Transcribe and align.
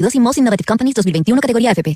Dos 0.00 0.14
y 0.14 0.20
Most 0.20 0.38
Innovative 0.38 0.64
Companies 0.64 0.94
2021 0.94 1.40
categoría 1.42 1.72
FP. 1.72 1.94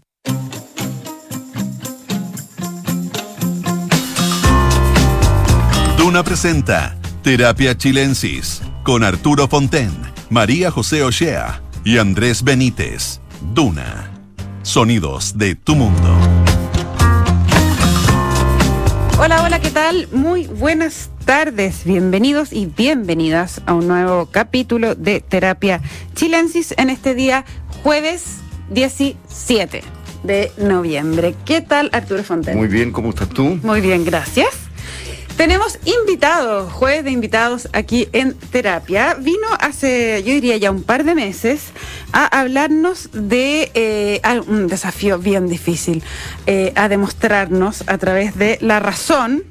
Duna 5.97 6.23
presenta 6.23 6.99
Terapia 7.23 7.79
Chilensis 7.79 8.61
con 8.83 9.05
Arturo 9.05 9.49
Fonten, 9.49 9.91
María 10.29 10.71
José 10.71 11.03
Ochea 11.03 11.63
y 11.83 11.97
Andrés 11.97 12.45
Benítez. 12.45 13.21
Duna. 13.55 14.11
Sonidos 14.61 15.39
de 15.39 15.55
tu 15.55 15.75
mundo. 15.75 16.15
Hola, 19.19 19.43
hola, 19.45 19.61
¿qué 19.61 19.71
tal? 19.71 20.09
Muy 20.13 20.47
buenas 20.47 21.09
tardes, 21.25 21.85
bienvenidos 21.85 22.53
y 22.53 22.67
bienvenidas 22.67 23.63
a 23.65 23.73
un 23.73 23.89
nuevo 23.89 24.27
capítulo 24.27 24.95
de 24.95 25.21
Terapia 25.21 25.81
Chilensis 26.15 26.75
en 26.77 26.91
este 26.91 27.15
día 27.15 27.45
jueves 27.85 28.39
17 28.71 29.83
de 30.23 30.51
noviembre. 30.57 31.35
¿Qué 31.45 31.61
tal, 31.61 31.91
Arturo 31.93 32.25
Fonten? 32.25 32.57
Muy 32.57 32.67
bien, 32.67 32.91
¿cómo 32.91 33.11
estás 33.11 33.29
tú? 33.29 33.59
Muy 33.63 33.83
bien, 33.83 34.07
gracias. 34.07 34.49
Tenemos 35.37 35.79
invitados, 35.85 36.73
jueves 36.73 37.05
de 37.05 37.11
invitados 37.11 37.69
aquí 37.75 38.09
en 38.13 38.33
terapia. 38.33 39.19
Vino 39.21 39.49
hace, 39.61 40.23
yo 40.25 40.33
diría 40.33 40.57
ya 40.57 40.71
un 40.71 40.83
par 40.83 41.05
de 41.05 41.15
meses, 41.15 41.73
a 42.13 42.25
hablarnos 42.25 43.11
de 43.13 43.71
eh, 43.75 44.23
un 44.47 44.67
desafío 44.67 45.19
bien 45.19 45.47
difícil, 45.47 46.03
eh, 46.47 46.73
a 46.77 46.89
demostrarnos 46.89 47.85
a 47.87 47.99
través 47.99 48.39
de 48.39 48.57
la 48.63 48.81
razón 48.81 49.45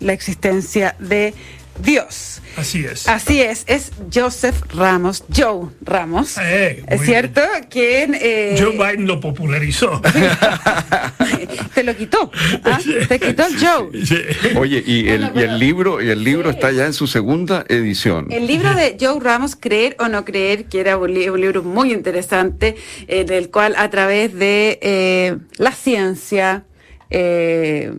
la 0.00 0.12
existencia 0.12 0.96
de 0.98 1.34
Dios. 1.82 2.40
Así 2.56 2.84
es. 2.84 3.08
Así 3.08 3.40
es, 3.40 3.64
es 3.68 3.92
Joseph 4.12 4.56
Ramos, 4.74 5.22
Joe 5.34 5.68
Ramos. 5.82 6.36
Eh, 6.42 6.82
¿Es 6.88 7.02
cierto? 7.02 7.40
Quien... 7.70 8.16
eh, 8.20 8.56
Joe 8.58 8.72
Biden 8.72 9.06
lo 9.06 9.20
popularizó. 9.20 10.00
te 11.74 11.82
lo 11.84 11.96
quitó. 11.96 12.30
¿ah? 12.64 12.78
Te 13.08 13.18
quitó 13.20 13.44
el 13.46 13.56
Joe. 13.58 14.04
Sí. 14.04 14.16
Oye, 14.56 14.82
y 14.84 15.08
el, 15.08 15.30
y 15.34 15.40
el 15.40 15.58
libro, 15.58 16.02
y 16.02 16.10
el 16.10 16.24
libro 16.24 16.50
está 16.50 16.70
ya 16.72 16.86
en 16.86 16.92
su 16.92 17.06
segunda 17.06 17.64
edición. 17.68 18.26
El 18.30 18.46
libro 18.46 18.74
de 18.74 18.96
Joe 19.00 19.18
Ramos, 19.20 19.56
Creer 19.56 19.96
o 19.98 20.08
no 20.08 20.24
creer, 20.24 20.64
que 20.66 20.80
era 20.80 20.96
un, 20.96 21.14
li- 21.14 21.28
un 21.28 21.40
libro 21.40 21.62
muy 21.62 21.92
interesante, 21.92 22.76
en 23.06 23.32
el 23.32 23.50
cual 23.50 23.74
a 23.76 23.88
través 23.90 24.34
de 24.34 24.78
eh, 24.82 25.36
la 25.56 25.72
ciencia, 25.72 26.64
eh, 27.10 27.92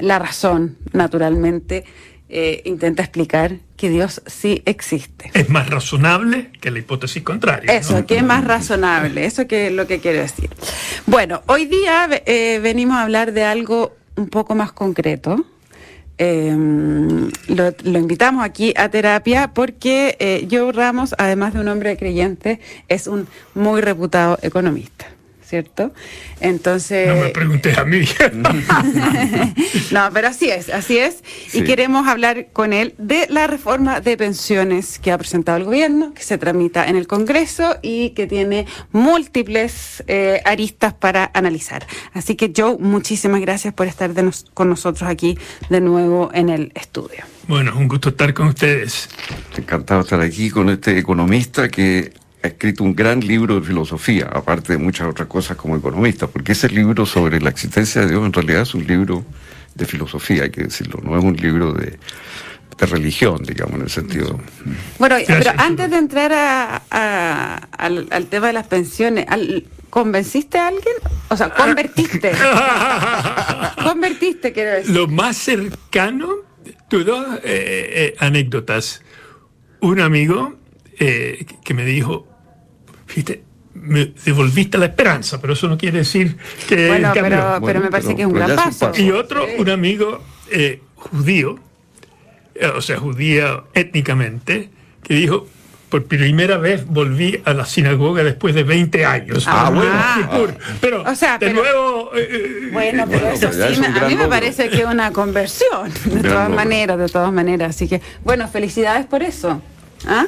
la 0.00 0.18
razón, 0.18 0.76
naturalmente, 0.92 1.84
eh, 2.28 2.62
intenta 2.64 3.02
explicar 3.02 3.56
que 3.76 3.88
Dios 3.88 4.22
sí 4.26 4.62
existe. 4.66 5.30
Es 5.34 5.48
más 5.48 5.70
razonable 5.70 6.50
que 6.60 6.70
la 6.70 6.80
hipótesis 6.80 7.22
contraria. 7.22 7.72
¿no? 7.72 7.78
Eso, 7.78 8.06
que 8.06 8.18
es 8.18 8.24
más 8.24 8.44
razonable, 8.44 9.24
eso 9.24 9.46
que 9.46 9.68
es 9.68 9.72
lo 9.72 9.86
que 9.86 10.00
quiero 10.00 10.18
decir. 10.20 10.50
Bueno, 11.06 11.42
hoy 11.46 11.66
día 11.66 12.08
eh, 12.26 12.58
venimos 12.62 12.96
a 12.96 13.02
hablar 13.02 13.32
de 13.32 13.44
algo 13.44 13.96
un 14.16 14.28
poco 14.28 14.54
más 14.54 14.72
concreto. 14.72 15.46
Eh, 16.20 16.52
lo, 17.46 17.74
lo 17.84 17.98
invitamos 17.98 18.44
aquí 18.44 18.74
a 18.76 18.88
terapia 18.88 19.52
porque 19.54 20.16
eh, 20.18 20.48
Joe 20.50 20.72
Ramos, 20.72 21.14
además 21.16 21.54
de 21.54 21.60
un 21.60 21.68
hombre 21.68 21.96
creyente, 21.96 22.60
es 22.88 23.06
un 23.06 23.28
muy 23.54 23.80
reputado 23.80 24.36
economista, 24.42 25.06
¿cierto? 25.48 25.92
Entonces... 26.40 27.08
No 27.08 27.16
me 27.16 27.30
preguntes 27.30 27.76
a 27.78 27.84
mí. 27.84 28.04
no, 29.90 30.08
pero 30.12 30.28
así 30.28 30.50
es, 30.50 30.68
así 30.68 30.98
es. 30.98 31.22
Y 31.52 31.62
queremos 31.62 32.06
hablar 32.06 32.48
con 32.52 32.72
él 32.72 32.94
de 32.98 33.26
la 33.30 33.46
reforma 33.46 34.00
de 34.00 34.16
pensiones 34.16 34.98
que 34.98 35.10
ha 35.12 35.18
presentado 35.18 35.58
el 35.58 35.64
gobierno, 35.64 36.12
que 36.14 36.22
se 36.22 36.38
tramita 36.38 36.86
en 36.86 36.96
el 36.96 37.06
Congreso 37.06 37.76
y 37.82 38.10
que 38.10 38.26
tiene 38.26 38.66
múltiples 38.92 40.04
eh, 40.06 40.40
aristas 40.44 40.92
para 40.94 41.30
analizar. 41.34 41.86
Así 42.12 42.34
que 42.36 42.52
Joe, 42.54 42.76
muchísimas 42.78 43.40
gracias 43.40 43.72
por 43.74 43.86
estar 43.86 44.12
de 44.14 44.22
nos- 44.22 44.44
con 44.54 44.68
nosotros 44.68 45.08
aquí 45.08 45.38
de 45.70 45.80
nuevo 45.80 46.30
en 46.34 46.48
el 46.50 46.72
estudio. 46.74 47.24
bueno, 47.46 47.72
un 47.76 47.88
gusto 47.88 48.10
estar 48.10 48.34
con 48.34 48.48
ustedes. 48.48 49.08
Encantado 49.56 50.00
de 50.00 50.04
estar 50.04 50.20
aquí 50.20 50.50
con 50.50 50.68
este 50.68 50.98
economista 50.98 51.68
que 51.68 52.12
ha 52.42 52.46
escrito 52.48 52.84
un 52.84 52.94
gran 52.94 53.20
libro 53.20 53.58
de 53.60 53.66
filosofía, 53.66 54.26
aparte 54.32 54.72
de 54.74 54.78
muchas 54.78 55.08
otras 55.08 55.26
cosas 55.28 55.56
como 55.56 55.76
economista, 55.76 56.26
porque 56.28 56.52
ese 56.52 56.68
libro 56.68 57.04
sobre 57.06 57.40
la 57.40 57.50
existencia 57.50 58.02
de 58.02 58.08
Dios 58.08 58.24
en 58.24 58.32
realidad 58.32 58.62
es 58.62 58.74
un 58.74 58.86
libro 58.86 59.24
de 59.74 59.84
filosofía, 59.86 60.44
hay 60.44 60.50
que 60.50 60.62
decirlo, 60.64 61.00
no 61.02 61.18
es 61.18 61.24
un 61.24 61.34
libro 61.36 61.72
de, 61.72 61.98
de 62.78 62.86
religión, 62.86 63.42
digamos, 63.44 63.74
en 63.76 63.82
el 63.82 63.90
sentido... 63.90 64.38
Bueno, 64.98 65.16
Gracias, 65.16 65.38
pero 65.38 65.60
antes 65.60 65.90
de 65.90 65.96
entrar 65.96 66.32
a- 66.32 66.82
a- 66.90 67.54
al, 67.76 68.06
al 68.10 68.26
tema 68.26 68.46
de 68.48 68.52
las 68.52 68.66
pensiones, 68.68 69.24
al- 69.28 69.64
¿convenciste 69.90 70.58
a 70.58 70.68
alguien? 70.68 70.94
O 71.30 71.36
sea, 71.36 71.50
convertiste. 71.50 72.32
convertiste, 73.82 74.52
quiero 74.52 74.70
decir. 74.72 74.94
Lo 74.94 75.08
más 75.08 75.36
cercano, 75.36 76.28
tuve 76.88 77.04
dos 77.04 77.26
eh, 77.36 77.40
eh, 77.44 78.14
anécdotas. 78.18 79.02
Un 79.80 80.00
amigo 80.00 80.56
eh, 80.98 81.46
que 81.64 81.74
me 81.74 81.84
dijo, 81.84 82.27
fíjate, 83.22 83.42
me 83.74 84.12
devolviste 84.24 84.76
la 84.78 84.86
esperanza, 84.86 85.40
pero 85.40 85.52
eso 85.52 85.68
no 85.68 85.76
quiere 85.78 85.98
decir 85.98 86.36
que 86.68 86.88
Bueno, 86.88 87.12
cambió. 87.14 87.22
pero, 87.22 87.42
pero 87.42 87.60
Bueno, 87.60 87.80
me 87.80 87.90
parece 87.90 88.08
pero- 88.08 88.16
que 88.16 88.22
es 88.22 88.28
un 88.28 88.34
gran 88.34 88.56
paso. 88.56 88.86
paso. 88.90 89.02
Y 89.02 89.10
otro, 89.10 89.46
un 89.58 89.68
amigo 89.70 90.22
eh, 90.50 90.80
judío, 90.96 91.58
eh, 92.54 92.66
o 92.74 92.80
sea, 92.80 92.98
judío 92.98 93.66
étnicamente, 93.74 94.70
que 95.02 95.14
dijo, 95.14 95.46
por 95.90 96.04
primera 96.06 96.58
vez 96.58 96.84
volví 96.86 97.40
a 97.44 97.54
la 97.54 97.64
sinagoga 97.64 98.22
después 98.22 98.54
de 98.54 98.62
20 98.62 99.04
años. 99.06 99.44
Ah, 99.46 99.70
bueno. 99.72 99.92
Kippur. 100.16 100.54
Pero, 100.80 101.02
O 101.02 101.14
sea, 101.14 101.38
de 101.38 101.46
pero- 101.46 101.62
nuevo... 101.62 102.10
eh, 102.14 102.28
eh, 102.30 102.68
Bueno, 102.72 103.04
pero 103.08 103.20
Bueno, 103.20 103.34
eso 103.36 103.52
sí, 103.52 103.60
es 103.72 103.78
a 103.78 103.90
mí 103.92 103.98
me 104.08 104.10
logro. 104.16 104.28
parece 104.28 104.68
que 104.68 104.78
es 104.78 104.84
una 104.86 105.12
conversión, 105.12 105.90
de 106.04 106.10
gran 106.10 106.22
todas 106.22 106.34
logro. 106.50 106.56
maneras, 106.56 106.98
de 106.98 107.08
todas 107.08 107.32
maneras. 107.32 107.70
Así 107.76 107.88
que, 107.88 108.00
bueno, 108.24 108.48
felicidades 108.48 109.06
por 109.06 109.22
eso. 109.22 109.62
¿Ah? 110.06 110.26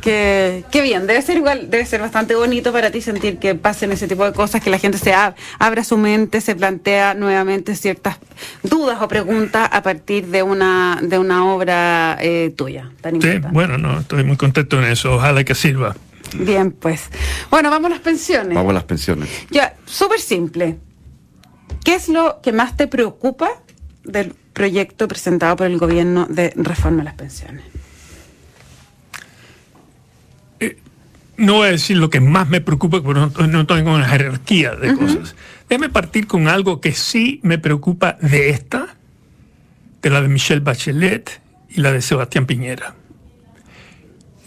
Que, 0.00 0.64
qué 0.70 0.82
bien, 0.82 1.06
debe 1.06 1.20
ser 1.22 1.36
igual, 1.36 1.70
debe 1.70 1.84
ser 1.86 2.00
bastante 2.00 2.34
bonito 2.34 2.72
para 2.72 2.90
ti 2.90 3.00
sentir 3.00 3.38
que 3.38 3.54
pasen 3.54 3.92
ese 3.92 4.06
tipo 4.08 4.24
de 4.24 4.32
cosas, 4.32 4.62
que 4.62 4.70
la 4.70 4.78
gente 4.78 4.98
se 4.98 5.12
ab- 5.12 5.34
abra 5.58 5.84
su 5.84 5.96
mente, 5.96 6.40
se 6.40 6.54
plantea 6.54 7.14
nuevamente 7.14 7.74
ciertas 7.76 8.18
dudas 8.62 9.00
o 9.00 9.08
preguntas 9.08 9.68
a 9.72 9.82
partir 9.82 10.26
de 10.26 10.42
una, 10.42 10.98
de 11.02 11.18
una 11.18 11.46
obra 11.52 12.16
eh, 12.20 12.52
tuya, 12.56 12.90
tan 13.00 13.20
Sí, 13.20 13.28
importante. 13.28 13.48
bueno, 13.54 13.78
no, 13.78 14.00
estoy 14.00 14.24
muy 14.24 14.36
contento 14.36 14.78
en 14.78 14.84
eso. 14.90 15.14
Ojalá 15.14 15.42
que 15.44 15.54
sirva. 15.54 15.94
Bien, 16.36 16.72
pues. 16.72 17.10
Bueno, 17.50 17.70
vamos 17.70 17.86
a 17.86 17.94
las 17.94 18.00
pensiones. 18.02 18.54
Vamos 18.54 18.70
a 18.70 18.74
las 18.74 18.84
pensiones. 18.84 19.28
Ya, 19.50 19.74
súper 19.86 20.20
simple. 20.20 20.78
¿Qué 21.84 21.94
es 21.94 22.08
lo 22.08 22.40
que 22.42 22.52
más 22.52 22.76
te 22.76 22.86
preocupa 22.88 23.50
del 24.04 24.34
proyecto 24.52 25.06
presentado 25.08 25.56
por 25.56 25.66
el 25.66 25.78
gobierno 25.78 26.26
de 26.28 26.52
reforma 26.56 27.02
a 27.02 27.04
las 27.04 27.14
pensiones? 27.14 27.62
No 31.36 31.54
voy 31.54 31.68
a 31.68 31.70
decir 31.72 31.96
lo 31.96 32.10
que 32.10 32.20
más 32.20 32.48
me 32.48 32.60
preocupa, 32.60 33.02
porque 33.02 33.18
no, 33.18 33.46
no 33.48 33.66
tengo 33.66 33.92
una 33.94 34.08
jerarquía 34.08 34.72
de 34.76 34.94
cosas. 34.94 35.34
Déjame 35.68 35.88
partir 35.88 36.26
con 36.28 36.46
algo 36.46 36.80
que 36.80 36.92
sí 36.92 37.40
me 37.42 37.58
preocupa 37.58 38.16
de 38.20 38.50
esta, 38.50 38.94
de 40.00 40.10
la 40.10 40.20
de 40.20 40.28
Michelle 40.28 40.60
Bachelet 40.60 41.40
y 41.70 41.80
la 41.80 41.90
de 41.90 42.02
Sebastián 42.02 42.46
Piñera. 42.46 42.94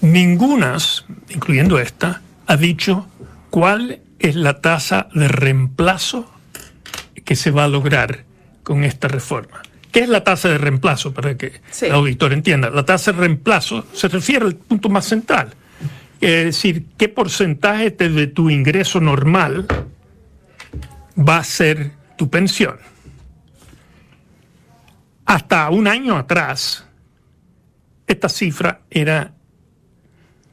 Ningunas, 0.01 1.05
incluyendo 1.29 1.79
esta, 1.79 2.21
ha 2.45 2.55
dicho 2.57 3.07
cuál 3.49 3.99
es 4.19 4.35
la 4.35 4.61
tasa 4.61 5.09
de 5.13 5.27
reemplazo 5.27 6.31
que 7.25 7.35
se 7.35 7.51
va 7.51 7.65
a 7.65 7.67
lograr 7.67 8.23
con 8.63 8.83
esta 8.83 9.07
reforma. 9.07 9.61
¿Qué 9.91 10.01
es 10.01 10.09
la 10.09 10.23
tasa 10.23 10.49
de 10.49 10.57
reemplazo? 10.57 11.13
Para 11.13 11.35
que 11.35 11.59
Sí. 11.71 11.87
el 11.87 11.93
auditor 11.93 12.31
entienda. 12.33 12.69
La 12.69 12.85
tasa 12.85 13.11
de 13.11 13.19
reemplazo 13.19 13.85
se 13.93 14.07
refiere 14.07 14.45
al 14.45 14.55
punto 14.55 14.89
más 14.89 15.05
central. 15.05 15.49
Es 16.19 16.45
decir, 16.45 16.85
¿qué 16.97 17.09
porcentaje 17.09 17.91
de, 17.91 18.27
tu 18.27 18.49
ingreso 18.49 18.99
normal 18.99 19.67
va 21.17 21.37
a 21.37 21.43
ser 21.43 21.91
tu 22.17 22.29
pensión? 22.29 22.77
Hasta 25.25 25.69
un 25.69 25.87
año 25.87 26.17
atrás, 26.17 26.85
esta 28.07 28.29
cifra 28.29 28.81
era 28.89 29.33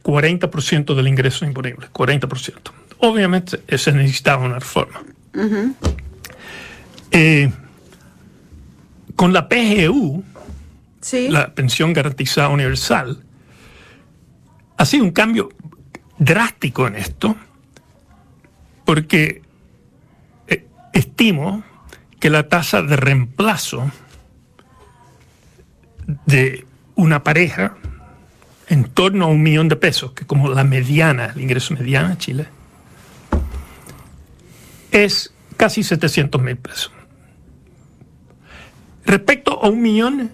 40% 0.02 0.94
del 0.94 1.08
ingreso 1.08 1.44
imponible, 1.44 1.88
40%. 1.92 2.72
Obviamente 2.98 3.60
se 3.78 3.92
necesitaba 3.92 4.44
una 4.44 4.58
reforma. 4.58 5.02
Eh, 7.10 7.50
con 9.16 9.32
la 9.32 9.48
PGU, 9.48 10.24
Sí. 11.00 11.28
la 11.28 11.54
pensión 11.54 11.92
garantizada 11.92 12.48
universal, 12.48 13.23
ha 14.76 14.84
sido 14.84 15.04
un 15.04 15.12
cambio 15.12 15.50
drástico 16.18 16.86
en 16.86 16.96
esto, 16.96 17.36
porque 18.84 19.42
eh, 20.46 20.66
estimo 20.92 21.64
que 22.20 22.30
la 22.30 22.48
tasa 22.48 22.82
de 22.82 22.96
reemplazo 22.96 23.90
de 26.26 26.66
una 26.94 27.22
pareja 27.22 27.76
en 28.68 28.84
torno 28.84 29.26
a 29.26 29.28
un 29.28 29.42
millón 29.42 29.68
de 29.68 29.76
pesos, 29.76 30.12
que 30.12 30.26
como 30.26 30.48
la 30.48 30.64
mediana, 30.64 31.26
el 31.26 31.40
ingreso 31.42 31.74
mediano 31.74 32.10
en 32.10 32.18
Chile, 32.18 32.46
es 34.90 35.34
casi 35.56 35.82
700 35.82 36.40
mil 36.40 36.56
pesos. 36.56 36.92
Respecto 39.04 39.62
a 39.62 39.68
un 39.68 39.82
millón 39.82 40.30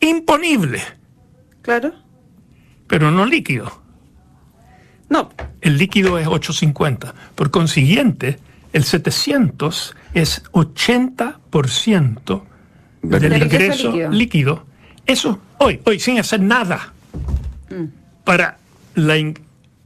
imponible, 0.00 0.82
Claro. 1.62 1.92
Pero 2.90 3.10
no 3.12 3.24
líquido. 3.24 3.80
No, 5.08 5.30
El 5.60 5.78
líquido 5.78 6.18
es 6.18 6.26
850. 6.26 7.14
Por 7.36 7.50
consiguiente, 7.50 8.38
el 8.72 8.84
700 8.84 9.96
es 10.14 10.42
80% 10.52 12.42
del 13.02 13.22
Del 13.22 13.42
ingreso 13.42 13.92
líquido. 13.92 14.10
líquido. 14.10 14.66
Eso 15.06 15.40
hoy, 15.58 15.80
hoy 15.86 15.98
sin 16.00 16.18
hacer 16.18 16.40
nada 16.40 16.92
para 18.24 18.58
la, 18.94 19.14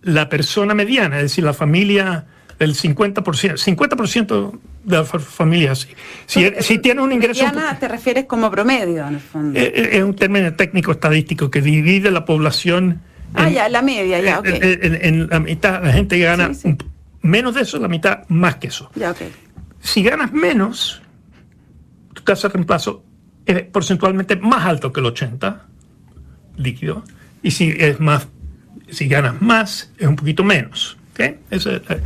la 0.02 0.28
persona 0.28 0.74
mediana, 0.74 1.16
es 1.18 1.22
decir, 1.24 1.44
la 1.44 1.52
familia 1.54 2.24
del 2.58 2.74
50%, 2.74 3.22
50% 3.22 4.58
de 4.84 4.96
la 4.98 5.04
fa- 5.04 5.18
familia. 5.18 5.74
Si, 5.74 5.88
si, 6.26 6.50
si 6.60 6.78
tiene 6.78 7.00
un 7.02 7.12
ingreso... 7.12 7.44
te 7.80 7.88
refieres 7.88 8.24
como 8.26 8.50
promedio, 8.50 9.06
en 9.06 9.14
el 9.14 9.20
fondo. 9.20 9.58
Eh, 9.58 9.72
eh, 9.74 9.88
Es 9.98 10.02
un 10.02 10.14
término 10.14 10.54
técnico 10.54 10.92
estadístico 10.92 11.50
que 11.50 11.60
divide 11.60 12.10
la 12.10 12.24
población 12.24 13.00
ah, 13.34 13.48
en- 13.48 13.54
ya, 13.54 13.68
la 13.68 13.82
media, 13.82 14.20
ya, 14.20 14.38
ok. 14.40 14.46
en, 14.46 14.84
en- 14.94 15.04
en 15.04 15.28
la 15.28 15.40
mitad, 15.40 15.82
la 15.82 15.92
gente 15.92 16.18
gana 16.18 16.48
Sí, 16.54 16.60
sí. 16.62 16.68
un- 16.68 16.78
menos 17.22 17.54
de 17.54 17.62
eso, 17.62 17.78
la 17.78 17.88
mitad 17.88 18.20
más 18.28 18.56
que 18.56 18.66
eso. 18.68 18.90
Ya, 18.94 19.10
ok. 19.10 19.22
Si 19.80 20.02
ganas 20.02 20.32
menos, 20.32 21.00
tu 22.12 22.22
tasa 22.22 22.48
de 22.48 22.54
reemplazo 22.54 23.04
es 23.46 23.62
porcentualmente 23.62 24.36
más 24.36 24.64
alto 24.66 24.92
que 24.92 25.00
el 25.00 25.06
80 25.06 25.66
líquido. 26.56 27.02
Y 27.42 27.50
si 27.50 27.74
es 27.78 28.00
más, 28.00 28.28
si 28.90 29.08
ganas 29.08 29.40
más, 29.42 29.90
es 29.98 30.06
un 30.06 30.16
poquito 30.16 30.44
menos. 30.44 30.96
¿ok? 31.12 31.36
Eso 31.50 31.70
es, 31.70 31.82
eh, 31.90 32.00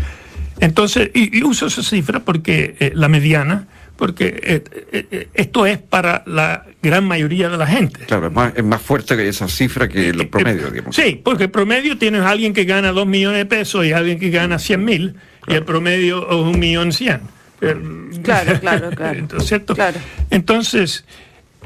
entonces, 0.61 1.11
y, 1.15 1.39
y 1.39 1.43
uso 1.43 1.67
esa 1.67 1.83
cifra 1.83 2.21
porque 2.21 2.77
eh, 2.81 2.93
la 2.95 3.09
mediana, 3.09 3.69
porque 3.97 4.41
eh, 4.43 4.65
eh, 4.93 5.29
esto 5.35 5.67
es 5.67 5.79
para 5.79 6.23
la 6.27 6.65
gran 6.83 7.05
mayoría 7.05 7.49
de 7.49 7.57
la 7.57 7.67
gente. 7.67 8.01
Claro, 8.07 8.29
es 8.29 8.33
más, 8.33 8.53
es 8.57 8.65
más 8.65 8.81
fuerte 8.81 9.17
que 9.17 9.29
esa 9.29 9.49
cifra 9.49 9.89
que 9.89 10.11
el 10.11 10.29
promedio, 10.29 10.71
digamos. 10.71 10.95
Sí, 10.95 11.21
porque 11.23 11.45
el 11.45 11.51
promedio 11.51 11.99
tienes 11.99 12.23
a 12.23 12.31
alguien 12.31 12.53
que 12.53 12.65
gana 12.65 12.93
2 12.93 13.07
millones 13.07 13.39
de 13.39 13.47
pesos 13.47 13.85
y 13.85 13.93
alguien 13.93 14.19
que 14.19 14.31
gana 14.31 14.59
100 14.59 14.85
mil, 14.85 15.15
y 15.47 15.55
el 15.55 15.65
promedio 15.65 16.29
es 16.29 16.37
un 16.37 16.59
millón 16.59 16.93
cien. 16.93 17.21
Claro, 18.23 18.61
claro, 18.61 18.91
claro. 18.91 19.19
Entonces, 19.19 19.49
¿cierto? 19.49 19.75
Claro. 19.75 19.99
Entonces, 20.31 21.05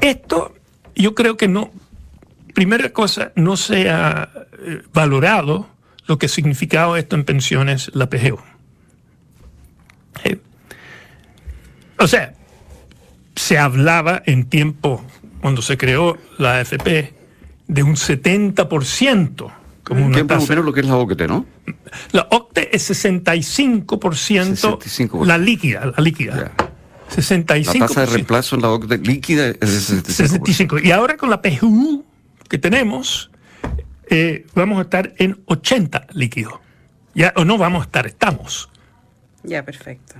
esto 0.01 0.55
yo 0.95 1.13
creo 1.13 1.37
que 1.37 1.47
no, 1.47 1.71
primera 2.53 2.89
cosa, 2.91 3.31
no 3.35 3.57
se 3.57 3.89
ha 3.89 4.29
valorado 4.91 5.69
lo 6.07 6.17
que 6.17 6.25
ha 6.25 6.29
significado 6.29 6.97
esto 6.97 7.15
en 7.15 7.25
pensiones, 7.25 7.91
la 7.93 8.09
PGU. 8.09 8.39
Eh, 10.23 10.37
O 12.03 12.07
sea, 12.07 12.33
se 13.33 13.57
hablaba 13.57 14.21
en 14.25 14.43
tiempo, 14.49 15.01
cuando 15.39 15.61
se 15.61 15.77
creó 15.77 16.17
la 16.37 16.59
AFP, 16.59 17.13
de 17.67 17.83
un 17.83 17.95
70% 17.95 19.53
como 19.83 20.05
una 20.05 20.27
tasa. 20.27 20.47
menos 20.49 20.65
lo 20.65 20.73
que 20.73 20.81
es 20.81 20.85
la 20.85 20.97
OCT, 20.97 21.21
¿no? 21.21 21.45
La 22.11 22.27
OCTE 22.29 22.75
es 22.75 23.05
65%, 23.05 23.85
65%. 23.85 25.25
la 25.25 25.37
líquida, 25.37 25.93
la 25.95 26.03
líquida. 26.03 26.51
Ya. 26.57 26.65
65%. 27.15 27.79
La 27.79 27.87
tasa 27.87 28.01
de 28.01 28.07
reemplazo 28.07 28.55
en 28.57 28.61
la 28.63 28.69
OCT 28.71 29.07
líquida 29.07 29.47
es 29.47 29.59
de 29.59 30.01
65%. 30.01 30.05
65. 30.05 30.79
Y 30.79 30.91
ahora 30.91 31.15
con 31.15 31.29
la 31.29 31.41
PGU 31.41 32.03
que 32.49 32.57
tenemos, 32.57 33.31
eh, 34.09 34.45
vamos 34.55 34.79
a 34.79 34.81
estar 34.81 35.13
en 35.19 35.41
80 35.45 36.07
líquido. 36.11 36.61
Ya, 37.15 37.31
o 37.37 37.45
no 37.45 37.57
vamos 37.57 37.83
a 37.83 37.85
estar, 37.85 38.05
estamos. 38.07 38.69
Ya, 39.43 39.63
perfecto. 39.63 40.15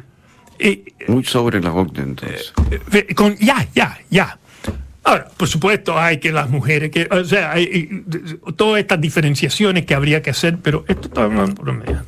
Eh, 0.66 0.82
Muy 1.10 1.26
sobre 1.26 1.60
la 1.60 1.72
entonces. 1.72 2.54
eh, 2.94 3.14
con, 3.14 3.36
ya, 3.36 3.68
ya, 3.76 4.00
ya. 4.10 4.40
Ahora, 5.04 5.28
por 5.36 5.50
supuesto, 5.50 6.00
hay 6.00 6.22
que 6.22 6.32
las 6.32 6.50
mujeres, 6.50 6.90
que, 6.90 7.06
o 7.12 7.26
sea, 7.26 7.52
hay 7.52 7.64
eh, 7.66 8.40
todas 8.56 8.80
estas 8.80 9.02
diferenciaciones 9.02 9.86
que 9.86 9.94
habría 9.94 10.22
que 10.22 10.30
hacer, 10.30 10.60
pero 10.60 10.86
esto 10.88 11.10
está 11.10 11.26
hablando 11.26 11.56
por 11.56 11.74
medio. 11.74 12.06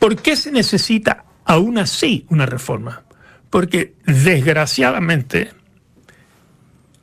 ¿Por 0.00 0.16
qué 0.20 0.34
se 0.34 0.50
necesita 0.50 1.24
aún 1.44 1.78
así 1.78 2.26
una 2.28 2.46
reforma? 2.46 3.04
Porque 3.48 3.94
desgraciadamente 4.04 5.52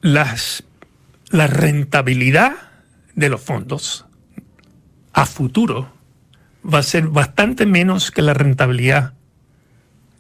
las, 0.02 0.66
la 1.30 1.48
rentabilidad 1.48 2.52
de 3.16 3.30
los 3.30 3.40
fondos 3.40 4.06
a 5.14 5.26
futuro 5.26 5.94
va 6.66 6.80
a 6.80 6.84
ser 6.84 7.08
bastante 7.08 7.66
menos 7.66 8.12
que 8.12 8.22
la 8.22 8.34
rentabilidad 8.34 9.14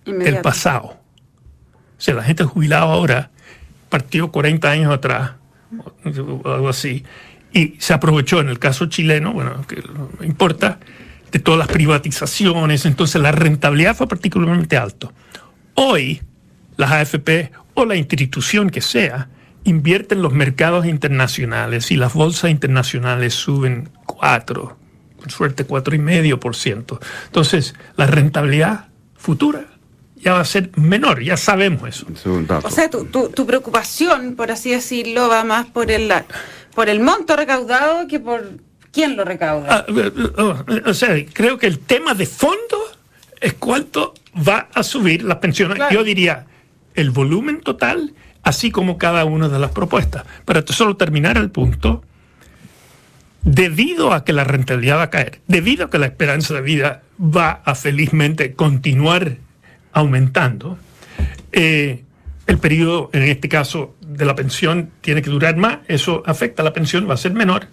del 0.05 0.15
Inmediato. 0.15 0.41
pasado. 0.41 0.85
O 0.85 2.03
sea, 2.03 2.15
la 2.15 2.23
gente 2.23 2.43
jubilada 2.43 2.83
ahora 2.83 3.31
partió 3.89 4.31
40 4.31 4.69
años 4.69 4.93
atrás, 4.93 5.33
o 5.73 6.49
algo 6.49 6.69
así, 6.69 7.03
y 7.53 7.75
se 7.79 7.93
aprovechó 7.93 8.39
en 8.39 8.49
el 8.49 8.59
caso 8.59 8.87
chileno, 8.87 9.33
bueno, 9.33 9.65
que 9.67 9.83
no 9.93 10.09
importa, 10.23 10.79
de 11.31 11.39
todas 11.39 11.59
las 11.59 11.67
privatizaciones, 11.67 12.85
entonces 12.85 13.21
la 13.21 13.31
rentabilidad 13.31 13.95
fue 13.95 14.07
particularmente 14.07 14.77
alto. 14.77 15.13
Hoy, 15.75 16.21
las 16.77 16.91
AFP 16.91 17.51
o 17.73 17.85
la 17.85 17.95
institución 17.95 18.69
que 18.69 18.81
sea, 18.81 19.29
invierten 19.63 20.17
en 20.17 20.23
los 20.23 20.33
mercados 20.33 20.85
internacionales 20.85 21.91
y 21.91 21.95
las 21.95 22.13
bolsas 22.13 22.51
internacionales 22.51 23.33
suben 23.33 23.89
4, 24.05 24.77
con 25.19 25.29
suerte 25.29 25.65
4,5%. 25.65 26.99
Entonces, 27.27 27.75
la 27.95 28.07
rentabilidad 28.07 28.87
futura 29.15 29.65
ya 30.21 30.33
va 30.33 30.41
a 30.41 30.45
ser 30.45 30.69
menor, 30.75 31.23
ya 31.23 31.37
sabemos 31.37 31.89
eso. 31.89 32.05
Ese 32.11 32.19
es 32.19 32.25
un 32.25 32.47
dato. 32.47 32.67
O 32.67 32.71
sea, 32.71 32.89
tu, 32.89 33.05
tu, 33.05 33.29
tu 33.29 33.45
preocupación, 33.45 34.35
por 34.35 34.51
así 34.51 34.71
decirlo, 34.71 35.27
va 35.27 35.43
más 35.43 35.65
por 35.67 35.91
el, 35.91 36.11
por 36.73 36.89
el 36.89 36.99
monto 36.99 37.35
recaudado 37.35 38.07
que 38.07 38.19
por 38.19 38.43
quién 38.91 39.15
lo 39.15 39.25
recauda. 39.25 39.67
Ah, 39.69 39.85
eh, 39.87 40.11
eh, 40.15 40.81
o 40.85 40.93
sea, 40.93 41.15
creo 41.33 41.57
que 41.57 41.67
el 41.67 41.79
tema 41.79 42.13
de 42.13 42.25
fondo 42.25 42.77
es 43.39 43.53
cuánto 43.53 44.13
va 44.47 44.69
a 44.73 44.83
subir 44.83 45.23
las 45.23 45.37
pensiones. 45.37 45.77
Claro. 45.77 45.93
Yo 45.93 46.03
diría 46.03 46.45
el 46.93 47.09
volumen 47.09 47.61
total, 47.61 48.13
así 48.43 48.69
como 48.69 48.97
cada 48.97 49.25
una 49.25 49.49
de 49.49 49.59
las 49.59 49.71
propuestas. 49.71 50.25
Para 50.45 50.63
solo 50.67 50.97
terminar 50.97 51.37
el 51.37 51.49
punto, 51.49 52.03
debido 53.43 54.13
a 54.13 54.23
que 54.23 54.33
la 54.33 54.43
rentabilidad 54.43 54.97
va 54.97 55.03
a 55.03 55.09
caer, 55.09 55.41
debido 55.47 55.85
a 55.85 55.89
que 55.89 55.97
la 55.97 56.05
esperanza 56.05 56.53
de 56.53 56.61
vida 56.61 57.01
va 57.19 57.61
a 57.65 57.75
felizmente 57.75 58.53
continuar 58.53 59.37
aumentando, 59.93 60.77
eh, 61.51 62.03
el 62.47 62.57
periodo, 62.57 63.09
en 63.13 63.23
este 63.23 63.47
caso, 63.47 63.95
de 64.01 64.25
la 64.25 64.35
pensión 64.35 64.91
tiene 65.01 65.21
que 65.21 65.29
durar 65.29 65.55
más, 65.57 65.79
eso 65.87 66.23
afecta 66.25 66.61
a 66.61 66.65
la 66.65 66.73
pensión, 66.73 67.09
va 67.09 67.13
a 67.13 67.17
ser 67.17 67.33
menor, 67.33 67.67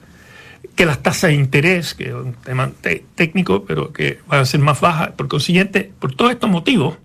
que 0.75 0.87
las 0.87 1.03
tasas 1.03 1.31
de 1.31 1.35
interés, 1.35 1.95
que 1.95 2.09
es 2.09 2.15
un 2.15 2.35
tema 2.35 2.71
te- 2.81 3.05
técnico, 3.15 3.65
pero 3.65 3.93
que 3.93 4.21
van 4.27 4.41
a 4.41 4.45
ser 4.45 4.61
más 4.61 4.81
bajas. 4.81 5.11
Por 5.13 5.27
consiguiente, 5.29 5.93
por 5.99 6.15
todos 6.15 6.33
estos 6.33 6.51
motivos, 6.51 6.99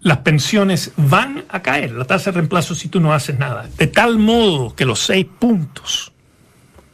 las 0.00 0.18
pensiones 0.18 0.92
van 0.96 1.44
a 1.48 1.62
caer, 1.62 1.92
la 1.92 2.04
tasa 2.04 2.30
de 2.30 2.36
reemplazo 2.36 2.74
si 2.74 2.88
tú 2.88 3.00
no 3.00 3.12
haces 3.12 3.38
nada. 3.38 3.68
De 3.76 3.86
tal 3.86 4.18
modo 4.18 4.74
que 4.74 4.84
los 4.84 5.00
seis 5.00 5.26
puntos, 5.38 6.12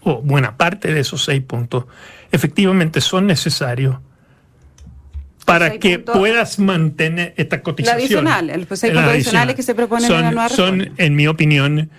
o 0.02 0.20
buena 0.22 0.56
parte 0.56 0.92
de 0.92 1.00
esos 1.00 1.24
seis 1.24 1.42
puntos, 1.42 1.84
efectivamente 2.30 3.00
son 3.00 3.26
necesarios 3.26 3.96
para 5.44 5.68
seis 5.68 5.80
que 5.80 5.98
puedas 5.98 6.58
mantener 6.58 7.34
esta 7.36 7.62
cotización. 7.62 7.98
adicional, 8.00 8.50
el- 8.50 8.66
los 8.68 8.78
seis 8.78 8.92
La 8.94 9.00
puntos 9.00 9.14
adicionales 9.14 9.56
que 9.56 9.62
se 9.62 9.74
proponen 9.74 10.04
en 10.04 10.08
son, 10.10 10.20
la 10.22 10.30
nueva 10.30 10.48
Son, 10.48 10.78
reforma. 10.80 10.96
en 10.98 11.14
mi 11.16 11.26
opinión, 11.26 11.90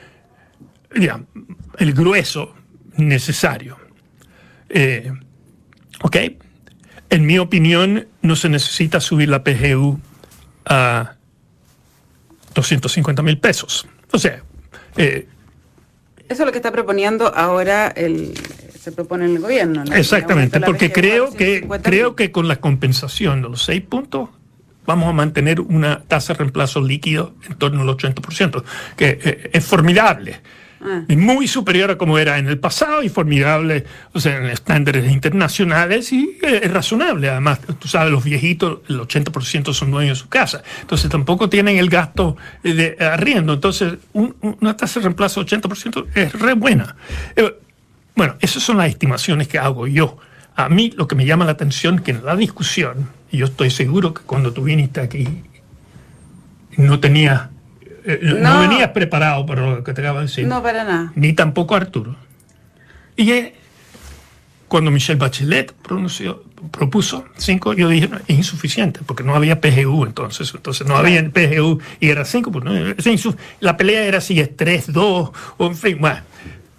ya, 0.95 1.21
el 1.77 1.93
grueso 1.93 2.55
necesario. 2.97 3.77
Eh, 4.69 5.11
¿Ok? 6.01 6.17
En 7.09 7.25
mi 7.25 7.37
opinión, 7.37 8.07
no 8.21 8.35
se 8.35 8.49
necesita 8.49 8.99
subir 8.99 9.29
la 9.29 9.43
PGU 9.43 9.99
a 10.65 11.15
250 12.55 13.21
mil 13.21 13.37
pesos. 13.39 13.87
O 14.11 14.17
sea, 14.19 14.41
eh, 14.97 15.27
Eso 16.29 16.43
es 16.43 16.45
lo 16.45 16.51
que 16.51 16.57
está 16.57 16.71
proponiendo 16.71 17.33
ahora 17.35 17.87
el 17.89 18.33
se 18.83 18.91
propone 18.91 19.25
en 19.25 19.35
el 19.37 19.39
gobierno. 19.41 19.83
¿no? 19.85 19.95
Exactamente, 19.95 20.59
de 20.59 20.65
porque 20.65 20.91
creo 20.91 21.31
que 21.31 21.45
150 21.59 21.89
creo 21.89 22.15
que 22.15 22.31
con 22.31 22.47
la 22.47 22.57
compensación 22.57 23.41
de 23.41 23.49
los 23.49 23.63
seis 23.63 23.81
puntos 23.81 24.29
vamos 24.85 25.07
a 25.09 25.13
mantener 25.13 25.61
una 25.61 26.01
tasa 26.01 26.33
de 26.33 26.39
reemplazo 26.39 26.81
líquido 26.81 27.33
en 27.49 27.55
torno 27.55 27.81
al 27.81 27.87
80%, 27.87 28.63
que 28.97 29.19
eh, 29.23 29.49
es 29.53 29.65
formidable. 29.65 30.41
Ah. 30.85 31.03
Es 31.07 31.17
muy 31.17 31.47
superior 31.47 31.91
a 31.91 31.97
como 31.97 32.19
era 32.19 32.37
en 32.37 32.47
el 32.49 32.59
pasado 32.59 33.01
y 33.03 33.07
formidable, 33.07 33.85
o 34.11 34.19
sea, 34.19 34.35
en 34.35 34.47
estándares 34.47 35.09
internacionales 35.09 36.11
y 36.11 36.37
eh, 36.43 36.59
es 36.63 36.73
razonable. 36.73 37.29
Además, 37.29 37.61
tú 37.79 37.87
sabes, 37.87 38.11
los 38.11 38.25
viejitos, 38.25 38.79
el 38.89 38.99
80% 38.99 39.73
son 39.73 39.91
dueños 39.91 40.17
de 40.17 40.21
su 40.23 40.27
casa. 40.27 40.61
Entonces 40.81 41.09
tampoco 41.09 41.47
tienen 41.49 41.77
el 41.77 41.89
gasto 41.89 42.35
eh, 42.65 42.73
de 42.73 43.05
arriendo. 43.05 43.53
Entonces, 43.53 43.93
un- 44.11 44.35
un- 44.41 44.57
una 44.59 44.75
tasa 44.75 44.99
de 44.99 45.05
reemplazo 45.05 45.39
80% 45.45 46.05
es 46.15 46.33
re 46.33 46.51
buena. 46.53 46.97
Eh, 47.37 47.59
bueno, 48.15 48.35
esas 48.39 48.63
son 48.63 48.77
las 48.77 48.89
estimaciones 48.89 49.47
que 49.47 49.57
hago 49.59 49.87
yo. 49.87 50.17
A 50.55 50.69
mí 50.69 50.91
lo 50.95 51.07
que 51.07 51.15
me 51.15 51.25
llama 51.25 51.45
la 51.45 51.51
atención 51.53 51.99
que 51.99 52.11
en 52.11 52.23
la 52.25 52.35
discusión, 52.35 53.09
y 53.31 53.37
yo 53.37 53.45
estoy 53.45 53.71
seguro 53.71 54.13
que 54.13 54.21
cuando 54.23 54.53
tú 54.53 54.63
viniste 54.63 55.01
aquí 55.01 55.27
no 56.77 56.99
tenías, 56.99 57.49
eh, 58.05 58.19
no. 58.21 58.53
No. 58.55 58.59
venías 58.61 58.89
preparado 58.89 59.45
para 59.45 59.61
lo 59.61 59.83
que 59.83 59.93
te 59.93 60.01
acabo 60.01 60.19
de 60.19 60.25
decir. 60.25 60.47
No, 60.47 60.61
para 60.61 60.83
nada. 60.83 61.11
Ni 61.15 61.33
tampoco 61.33 61.75
Arturo. 61.75 62.15
Y 63.15 63.31
eh, 63.31 63.55
cuando 64.67 64.91
Michelle 64.91 65.19
Bachelet 65.19 65.73
pronunció- 65.83 66.43
propuso 66.71 67.25
cinco, 67.37 67.73
yo 67.73 67.89
dije, 67.89 68.07
no, 68.07 68.17
es 68.27 68.37
insuficiente, 68.37 69.01
porque 69.05 69.23
no 69.23 69.35
había 69.35 69.59
PGU 69.61 70.05
entonces. 70.05 70.51
Entonces 70.55 70.87
no 70.87 70.95
había 70.95 71.23
PGU 71.29 71.79
y 71.99 72.09
era 72.09 72.25
cinco. 72.25 72.51
Pues, 72.51 72.63
no, 72.65 72.73
es 72.75 73.27
la 73.59 73.75
pelea 73.77 74.03
era 74.05 74.21
si 74.21 74.39
es 74.39 74.49
3-2, 74.55 75.31
o 75.57 75.65
en 75.67 75.75
fin, 75.75 75.97
bueno. 75.99 76.21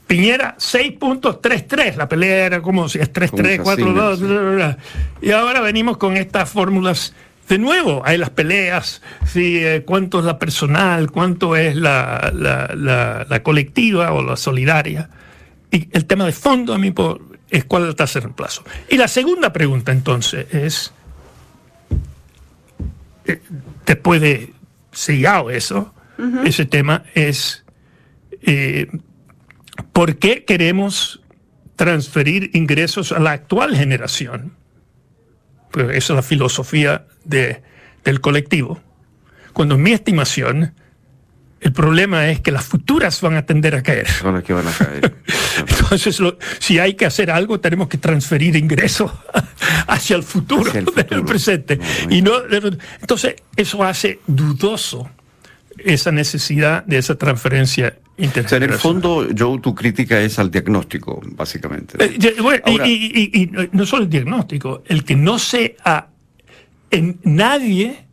Piñera 0.06 0.54
6.33, 0.58 1.96
la 1.96 2.08
pelea 2.08 2.46
era 2.46 2.60
como 2.62 2.88
si 2.88 2.98
es 2.98 3.10
3-3, 3.12 3.30
Como 3.30 3.70
4-2, 3.72 3.74
Casillas, 3.74 4.18
sí. 4.18 4.24
bla, 4.24 4.40
bla, 4.40 4.50
bla. 4.50 4.78
y 5.22 5.30
ahora 5.30 5.60
venimos 5.60 5.96
con 5.96 6.16
estas 6.16 6.48
fórmulas 6.50 7.14
de 7.48 7.58
nuevo. 7.58 8.02
Hay 8.04 8.18
las 8.18 8.30
peleas, 8.30 9.00
si, 9.26 9.64
eh, 9.64 9.82
cuánto 9.86 10.18
es 10.18 10.24
la 10.26 10.38
personal, 10.38 11.10
cuánto 11.10 11.56
es 11.56 11.74
la, 11.76 12.30
la- 12.34 12.70
la- 12.74 13.26
la 13.28 13.42
colectiva 13.42 14.12
o 14.12 14.22
la 14.22 14.36
solidaria. 14.36 15.08
Y 15.70 15.88
el 15.92 16.04
tema 16.04 16.26
de 16.26 16.32
fondo 16.32 16.74
a 16.74 16.78
mí 16.78 16.90
por- 16.90 17.20
es 17.50 17.64
cuál 17.64 17.82
es 17.84 17.88
la 17.90 17.94
tasa 17.96 18.18
de 18.18 18.24
reemplazo. 18.24 18.62
Y 18.90 18.96
la 18.98 19.08
segunda 19.08 19.52
pregunta 19.52 19.90
entonces 19.92 20.46
es, 20.52 20.92
eh, 23.26 23.40
después 23.86 24.20
de 24.20 24.52
sellado 24.92 25.50
eso, 25.50 25.92
ese 26.44 26.64
tema 26.64 27.02
es, 27.14 27.64
eh, 28.42 28.86
¿por 29.92 30.16
qué 30.16 30.44
queremos 30.44 31.20
transferir 31.76 32.50
ingresos 32.54 33.12
a 33.12 33.18
la 33.18 33.32
actual 33.32 33.76
generación? 33.76 34.54
Pues 35.70 35.88
esa 35.96 36.12
es 36.12 36.16
la 36.16 36.22
filosofía 36.22 37.06
de- 37.24 37.62
del 38.04 38.20
colectivo. 38.20 38.80
Cuando 39.52 39.74
en 39.76 39.82
mi 39.82 39.92
estimación, 39.92 40.74
el 41.60 41.72
problema 41.72 42.28
es 42.28 42.40
que 42.40 42.52
las 42.52 42.64
futuras 42.64 43.20
van 43.22 43.36
a 43.36 43.46
tender 43.46 43.74
a 43.74 43.82
caer. 43.82 44.06
Son 44.08 44.34
las 44.34 44.44
que 44.44 44.52
van 44.52 44.68
a 44.68 44.72
caer. 44.72 45.14
Entonces, 45.66 46.20
lo- 46.20 46.38
si 46.58 46.78
hay 46.78 46.94
que 46.94 47.06
hacer 47.06 47.30
algo, 47.30 47.58
tenemos 47.60 47.88
que 47.88 47.98
transferir 47.98 48.54
ingresos 48.56 49.10
hacia 49.88 50.16
el 50.16 50.22
futuro, 50.22 50.68
Hacia 50.70 50.80
el 50.80 50.86
del 50.86 51.24
presente. 51.24 51.78
No, 51.78 52.12
y 52.14 52.22
no, 52.22 52.32
entonces, 53.00 53.36
eso 53.56 53.82
hace 53.82 54.20
dudoso 54.26 55.08
esa 55.78 56.12
necesidad 56.12 56.84
de 56.84 56.98
esa 56.98 57.16
transferencia 57.16 57.96
O 58.16 58.48
sea, 58.48 58.58
en 58.58 58.62
el 58.64 58.72
fondo, 58.74 59.26
Joe, 59.36 59.58
tu 59.60 59.74
crítica 59.74 60.20
es 60.20 60.38
al 60.38 60.50
diagnóstico, 60.50 61.20
básicamente. 61.32 61.96
Eh, 62.04 62.36
bueno, 62.40 62.62
y- 62.66 62.70
Ahora- 62.70 62.86
y, 62.86 63.30
y- 63.32 63.42
y 63.42 63.50
no 63.72 63.84
solo 63.86 64.04
el 64.04 64.08
diagnóstico, 64.10 64.82
el 64.86 65.02
que 65.04 65.16
no 65.16 65.38
sea 65.38 66.08
en 66.90 67.18
nadie 67.24 68.04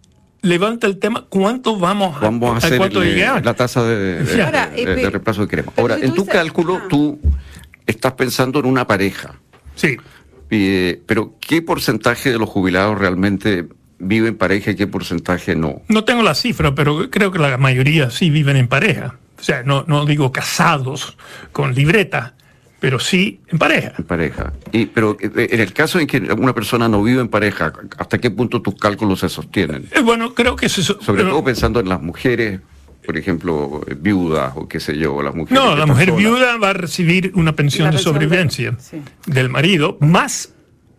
levanta 0.41 0.87
el 0.87 0.97
tema 0.97 1.25
cuánto 1.29 1.77
vamos 1.77 2.17
a, 2.17 2.19
Vamos 2.21 2.55
a 2.55 2.57
hacer 2.65 2.79
cuánto 2.79 3.03
el- 3.03 3.13
llegar. 3.13 3.45
la 3.45 3.53
tasa 3.53 3.83
de, 3.83 4.23
de- 4.23 4.41
Ahora, 4.43 4.67
de- 4.69 4.81
eh, 4.81 4.85
de 4.95 5.09
reemplazo 5.11 5.47
queremos. 5.47 5.73
pero 5.75 5.83
Ahora, 5.83 5.99
si 5.99 6.05
en 6.07 6.15
tu 6.15 6.21
dices- 6.23 6.33
cálculo, 6.33 6.77
ah. 6.83 6.87
tú 6.89 7.19
estás 7.85 8.13
pensando 8.13 8.59
en 8.59 8.65
una 8.65 8.87
pareja. 8.87 9.35
Sí. 9.75 9.97
Eh, 10.49 10.99
pero, 11.05 11.35
¿qué 11.39 11.61
porcentaje 11.61 12.31
de 12.31 12.39
los 12.39 12.49
jubilados 12.49 12.97
realmente 12.97 13.67
vive 13.99 14.29
en 14.29 14.35
pareja 14.37 14.71
y 14.71 14.75
qué 14.75 14.87
porcentaje 14.87 15.55
no? 15.55 15.81
No 15.87 16.03
tengo 16.03 16.23
la 16.23 16.33
cifra, 16.33 16.73
pero 16.73 17.09
creo 17.11 17.31
que 17.31 17.37
la 17.39 17.57
mayoría 17.57 18.09
sí 18.09 18.29
viven 18.31 18.57
en 18.57 18.67
pareja. 18.67 19.19
O 19.41 19.43
sea, 19.43 19.63
no, 19.63 19.83
no 19.87 20.05
digo 20.05 20.31
casados 20.31 21.17
con 21.51 21.73
libreta, 21.73 22.35
pero 22.79 22.99
sí 22.99 23.41
en 23.47 23.57
pareja. 23.57 23.93
En 23.97 24.05
pareja. 24.05 24.53
Y, 24.71 24.85
pero 24.85 25.17
eh, 25.19 25.47
en 25.51 25.59
el 25.59 25.73
caso 25.73 25.99
en 25.99 26.07
que 26.07 26.17
una 26.19 26.53
persona 26.53 26.87
no 26.87 27.01
vive 27.03 27.21
en 27.21 27.27
pareja, 27.27 27.73
¿hasta 27.97 28.19
qué 28.19 28.29
punto 28.31 28.61
tus 28.61 28.75
cálculos 28.75 29.19
se 29.19 29.29
sostienen? 29.29 29.87
Eh, 29.91 30.01
Bueno, 30.01 30.33
creo 30.33 30.55
que 30.55 30.67
eso... 30.67 30.81
Sobre 30.83 31.23
pero- 31.23 31.31
todo 31.31 31.43
pensando 31.43 31.79
en 31.79 31.89
las 31.89 32.01
mujeres, 32.01 32.59
por 33.05 33.17
ejemplo, 33.17 33.81
viudas 33.99 34.53
o 34.55 34.67
qué 34.67 34.79
sé 34.79 34.95
yo, 34.97 35.21
las 35.23 35.33
mujeres. 35.33 35.63
No, 35.63 35.75
la 35.75 35.87
mujer 35.87 36.11
viuda 36.11 36.57
va 36.57 36.69
a 36.69 36.73
recibir 36.73 37.31
una 37.35 37.53
pensión 37.55 37.89
de 37.89 37.97
sobrevivencia 37.97 38.75
sí. 38.79 39.01
del 39.25 39.49
marido, 39.49 39.97
más 40.01 40.53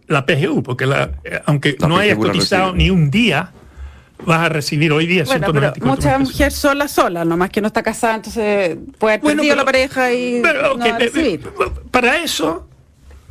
la 0.09 0.27
PGU, 0.27 0.63
porque 0.65 0.85
la, 0.85 1.13
eh, 1.25 1.41
aunque 1.47 1.77
La 1.79 1.87
no 1.89 1.95
PGU 1.97 2.09
la 2.09 2.17
cotizado 2.33 2.73
recibe. 2.73 2.79
ni 2.85 2.91
un 2.91 3.09
día, 3.11 3.53
vas 4.27 4.41
a 4.41 4.49
recibir 4.49 4.93
hoy 4.93 5.07
día 5.07 5.25
Bueno, 5.25 5.47
pero 5.53 5.61
194 5.73 5.87
mucha 5.87 6.09
mil 6.19 6.27
pesos. 6.27 6.35
mujer 6.35 6.53
sola, 6.53 6.89
sola, 6.89 7.25
nomás 7.25 7.51
que 7.51 7.61
no 7.61 7.67
está 7.69 7.83
casada, 7.83 8.17
entonces 8.17 8.77
puede 8.99 9.15
haber 9.15 9.23
Bueno, 9.23 9.43
pero- 9.43 9.57
la 9.57 9.65
pareja 9.65 10.13
y 10.13 10.41
pero, 10.43 10.77
no 10.77 10.79
va 10.79 10.85
a 10.85 10.89
eh, 10.89 10.99
recibir. 10.99 11.41
para 11.91 12.19
eso, 12.19 12.69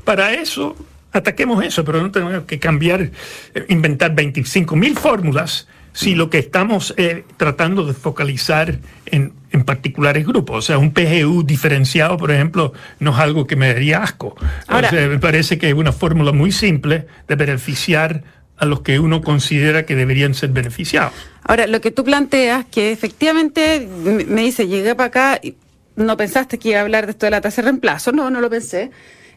para 0.03 0.33
eso, 0.33 0.75
ataquemos 1.13 1.63
eso, 1.63 1.83
pero 1.83 2.01
no 2.01 2.11
tenemos 2.11 2.43
que 2.45 2.59
cambiar, 2.59 3.01
eh, 3.01 3.65
inventar 3.69 4.13
25 4.15 4.75
mil 4.75 4.97
fórmulas 4.97 5.67
si 5.93 6.15
lo 6.15 6.29
que 6.29 6.37
estamos 6.39 6.93
eh, 6.95 7.25
tratando 7.35 7.85
de 7.85 7.93
focalizar 7.93 8.79
en, 9.07 9.33
en 9.51 9.63
particulares 9.65 10.25
grupos. 10.25 10.55
O 10.57 10.61
sea, 10.61 10.77
un 10.77 10.93
PGU 10.93 11.43
diferenciado, 11.43 12.15
por 12.15 12.31
ejemplo, 12.31 12.71
no 12.99 13.11
es 13.11 13.17
algo 13.19 13.45
que 13.45 13.57
me 13.57 13.67
daría 13.73 14.01
asco. 14.01 14.35
Ahora- 14.67 14.87
o 14.87 14.91
sea, 14.91 15.07
me 15.09 15.19
parece 15.19 15.57
que 15.57 15.67
es 15.67 15.73
una 15.73 15.91
fórmula 15.91 16.31
muy 16.31 16.53
simple 16.53 17.07
de 17.27 17.35
beneficiar 17.35 18.23
a 18.61 18.65
los 18.65 18.81
que 18.81 18.99
uno 18.99 19.21
considera 19.21 19.85
que 19.87 19.95
deberían 19.95 20.33
ser 20.35 20.51
beneficiados. 20.51 21.13
Ahora, 21.43 21.65
lo 21.65 21.81
que 21.81 21.89
tú 21.89 22.03
planteas, 22.03 22.63
que 22.65 22.91
efectivamente 22.91 23.87
me 24.27 24.41
dice, 24.41 24.67
llegué 24.67 24.93
para 24.95 25.07
acá 25.07 25.39
y 25.41 25.55
no 25.95 26.15
pensaste 26.15 26.59
que 26.59 26.69
iba 26.69 26.79
a 26.79 26.83
hablar 26.83 27.07
de 27.07 27.11
esto 27.11 27.25
de 27.25 27.31
la 27.31 27.41
tasa 27.41 27.61
de 27.61 27.69
reemplazo, 27.69 28.11
no, 28.11 28.29
no 28.29 28.39
lo 28.39 28.49
pensé, 28.49 28.91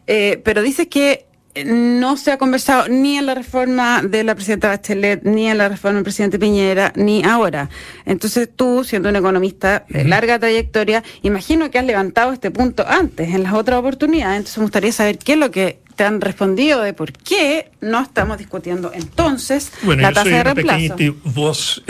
Eh, 0.07 0.39
pero 0.43 0.61
dices 0.61 0.87
que 0.87 1.25
no 1.65 2.15
se 2.17 2.31
ha 2.31 2.37
conversado 2.37 2.87
ni 2.89 3.17
en 3.17 3.25
la 3.25 3.33
reforma 3.33 4.03
de 4.03 4.23
la 4.23 4.35
presidenta 4.35 4.67
Bachelet, 4.67 5.23
ni 5.23 5.47
en 5.47 5.57
la 5.57 5.69
reforma 5.69 5.95
del 5.95 6.03
presidente 6.03 6.37
Piñera, 6.37 6.93
ni 6.95 7.23
ahora. 7.23 7.69
Entonces 8.05 8.47
tú, 8.55 8.83
siendo 8.83 9.09
un 9.09 9.15
economista 9.15 9.85
de 9.89 10.03
larga 10.03 10.37
trayectoria, 10.37 11.03
imagino 11.23 11.71
que 11.71 11.79
has 11.79 11.85
levantado 11.85 12.33
este 12.33 12.51
punto 12.51 12.85
antes, 12.87 13.33
en 13.33 13.41
las 13.41 13.53
otras 13.53 13.79
oportunidades. 13.79 14.37
Entonces 14.37 14.57
me 14.59 14.65
gustaría 14.65 14.91
saber 14.91 15.17
qué 15.17 15.33
es 15.33 15.39
lo 15.39 15.49
que 15.49 15.79
te 15.95 16.03
han 16.03 16.21
respondido 16.21 16.81
de 16.81 16.93
por 16.93 17.13
qué 17.13 17.71
no 17.81 18.01
estamos 18.01 18.37
discutiendo 18.37 18.91
entonces 18.93 19.71
Bueno, 19.83 20.01
la 20.01 20.09
yo 20.09 20.13
tasa 20.13 20.23
soy 20.23 20.33
de 20.33 20.41
una 20.41 20.53
reemplazo. 20.53 20.95
pequeñita 20.95 21.19
voz 21.23 21.83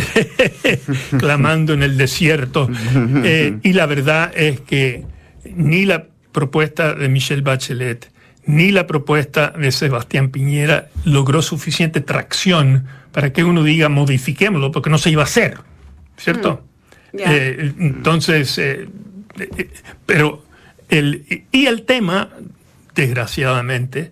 clamando 1.18 1.74
en 1.74 1.84
el 1.84 1.98
desierto. 1.98 2.70
Eh, 3.28 3.58
y 3.64 3.74
la 3.74 3.86
verdad 3.86 4.32
es 4.36 4.60
que 4.62 5.06
ni 5.46 5.86
la 5.86 6.06
propuesta 6.32 6.94
de 6.94 7.10
Michelle 7.10 7.42
Bachelet 7.42 8.12
ni 8.46 8.72
la 8.72 8.86
propuesta 8.88 9.50
de 9.58 9.72
Sebastián 9.72 10.30
Piñera 10.30 10.90
logró 11.04 11.42
suficiente 11.42 12.02
tracción 12.02 12.86
para 13.12 13.34
que 13.34 13.44
uno 13.44 13.64
diga 13.64 13.90
modifiquémoslo, 13.90 14.72
porque 14.72 14.90
no 14.90 14.98
se 14.98 15.10
iba 15.10 15.24
a 15.24 15.26
hacer. 15.26 15.58
¿Cierto? 16.18 16.64
Mm. 17.14 17.18
Eh, 17.26 17.74
entonces, 17.80 18.58
eh, 18.58 18.88
eh, 19.40 19.70
pero 20.06 20.44
el, 20.90 21.46
y 21.52 21.66
el 21.66 21.84
tema, 21.84 22.30
desgraciadamente, 22.96 24.12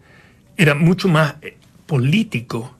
era 0.57 0.75
mucho 0.75 1.07
más 1.07 1.35
eh, 1.41 1.57
político 1.87 2.75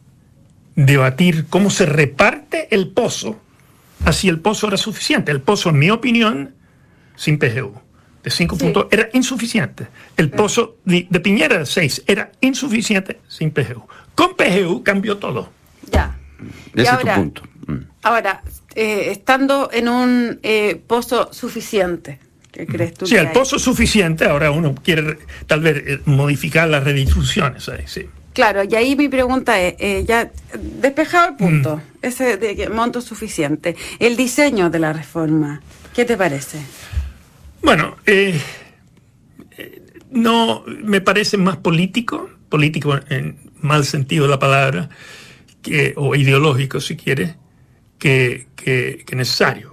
debatir 0.76 1.46
cómo 1.50 1.70
se 1.70 1.86
reparte 1.86 2.68
el 2.74 2.90
pozo, 2.90 3.40
así 4.06 4.28
el 4.28 4.40
pozo 4.40 4.68
era 4.68 4.78
suficiente. 4.78 5.32
El 5.32 5.42
pozo, 5.42 5.70
en 5.70 5.80
mi 5.80 5.90
opinión, 5.90 6.54
sin 7.16 7.38
PGU, 7.40 7.74
de 8.24 8.30
5 8.32 8.56
Sí. 8.56 8.64
puntos, 8.64 8.88
era 8.92 9.10
insuficiente. 9.14 9.88
El 10.18 10.30
pozo 10.30 10.78
de, 10.86 11.08
de 11.10 11.20
Piñera 11.20 11.60
de 11.60 11.66
6 11.66 12.04
era 12.08 12.32
insuficiente 12.42 13.20
sin 13.28 13.52
PGU. 13.52 13.88
Con 14.16 14.36
PGU 14.36 14.84
cambió 14.84 15.18
todo. 15.18 15.52
Ya. 15.92 16.18
Y 16.76 16.82
Ese 16.82 16.84
es 16.84 16.90
ahora- 16.90 17.16
tu 17.16 17.22
punto. 17.22 17.42
Mm. 17.68 17.78
Ahora, 18.04 18.42
eh, 18.76 19.08
estando 19.12 19.70
en 19.72 19.88
un 19.88 20.40
eh, 20.44 20.82
pozo 20.88 21.32
suficiente, 21.32 22.20
¿qué 22.54 22.66
crees 22.66 22.94
tú? 22.94 23.06
Sí, 23.06 23.16
el 23.18 23.28
hay? 23.28 23.34
pozo 23.34 23.60
suficiente, 23.60 24.24
ahora 24.26 24.52
uno 24.52 24.74
quiere 24.76 25.18
tal 25.48 25.60
vez 25.60 25.84
eh, 25.86 26.00
modificar 26.06 26.70
las 26.70 26.86
redistribuciones. 26.86 27.68
ahí, 27.68 27.84
sí. 27.86 28.06
Claro, 28.34 28.64
y 28.64 28.74
ahí 28.76 28.96
mi 28.96 29.10
pregunta 29.10 29.60
es, 29.62 29.76
eh, 29.80 30.06
ya 30.08 30.32
despejado 30.82 31.30
el 31.30 31.36
punto, 31.36 31.76
Mm. 31.78 31.82
ese 32.02 32.38
de 32.38 32.70
monto 32.70 33.02
suficiente, 33.02 33.76
el 34.00 34.16
diseño 34.16 34.70
de 34.70 34.80
la 34.80 34.94
reforma, 34.94 35.62
¿qué 35.94 36.06
te 36.06 36.16
parece? 36.18 36.60
Bueno, 37.62 37.98
eh, 38.06 38.40
eh, 39.58 39.82
no 40.12 40.64
me 40.68 41.02
parece 41.02 41.38
más 41.38 41.58
político, 41.58 42.30
político 42.50 43.00
en 43.10 43.38
mal 43.62 43.86
sentido 43.86 44.26
de 44.26 44.32
la 44.32 44.40
palabra, 44.40 44.90
que, 45.62 45.94
o 45.96 46.16
ideológico 46.16 46.82
si 46.82 46.96
quiere, 46.98 47.36
que, 48.00 48.48
que- 48.56 49.04
que 49.06 49.16
necesario. 49.16 49.73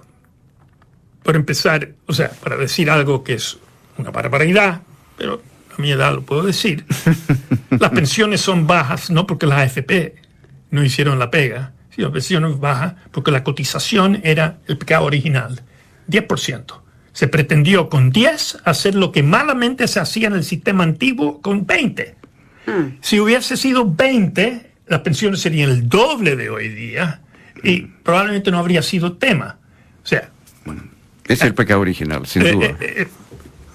Por 1.23 1.35
empezar, 1.35 1.89
o 2.07 2.13
sea, 2.13 2.31
para 2.31 2.57
decir 2.57 2.89
algo 2.89 3.23
que 3.23 3.35
es 3.35 3.57
una 3.97 4.11
barbaridad, 4.11 4.81
pero 5.17 5.41
a 5.77 5.81
mi 5.81 5.91
edad 5.91 6.13
lo 6.13 6.21
puedo 6.23 6.43
decir, 6.43 6.85
las 7.69 7.91
pensiones 7.91 8.41
son 8.41 8.67
bajas 8.67 9.09
no 9.09 9.27
porque 9.27 9.45
las 9.45 9.59
AFP 9.59 10.15
no 10.71 10.83
hicieron 10.83 11.19
la 11.19 11.29
pega, 11.29 11.73
sino 11.91 12.07
las 12.07 12.13
pensiones 12.13 12.59
bajas 12.59 12.95
porque 13.11 13.31
la 13.31 13.43
cotización 13.43 14.19
era 14.23 14.59
el 14.67 14.77
pecado 14.77 15.05
original, 15.05 15.61
10%. 16.09 16.81
Se 17.13 17.27
pretendió 17.27 17.89
con 17.89 18.09
10 18.09 18.59
hacer 18.63 18.95
lo 18.95 19.11
que 19.11 19.21
malamente 19.21 19.87
se 19.87 19.99
hacía 19.99 20.27
en 20.27 20.33
el 20.33 20.43
sistema 20.43 20.83
antiguo 20.83 21.41
con 21.41 21.65
20. 21.65 22.15
Mm. 22.65 22.71
Si 23.01 23.19
hubiese 23.19 23.57
sido 23.57 23.85
20, 23.85 24.71
las 24.87 25.01
pensiones 25.01 25.41
serían 25.41 25.69
el 25.69 25.89
doble 25.89 26.35
de 26.35 26.49
hoy 26.49 26.69
día 26.69 27.21
y 27.63 27.81
probablemente 27.81 28.49
no 28.49 28.59
habría 28.59 28.81
sido 28.81 29.13
tema. 29.13 29.57
O 30.03 30.07
sea, 30.07 30.29
Ese 30.65 30.79
es 31.27 31.41
el 31.41 31.53
pecado 31.53 31.81
original, 31.81 32.25
sin 32.25 32.43
eh, 32.43 32.51
duda. 32.51 32.65
eh, 32.67 32.77
eh, 32.81 33.07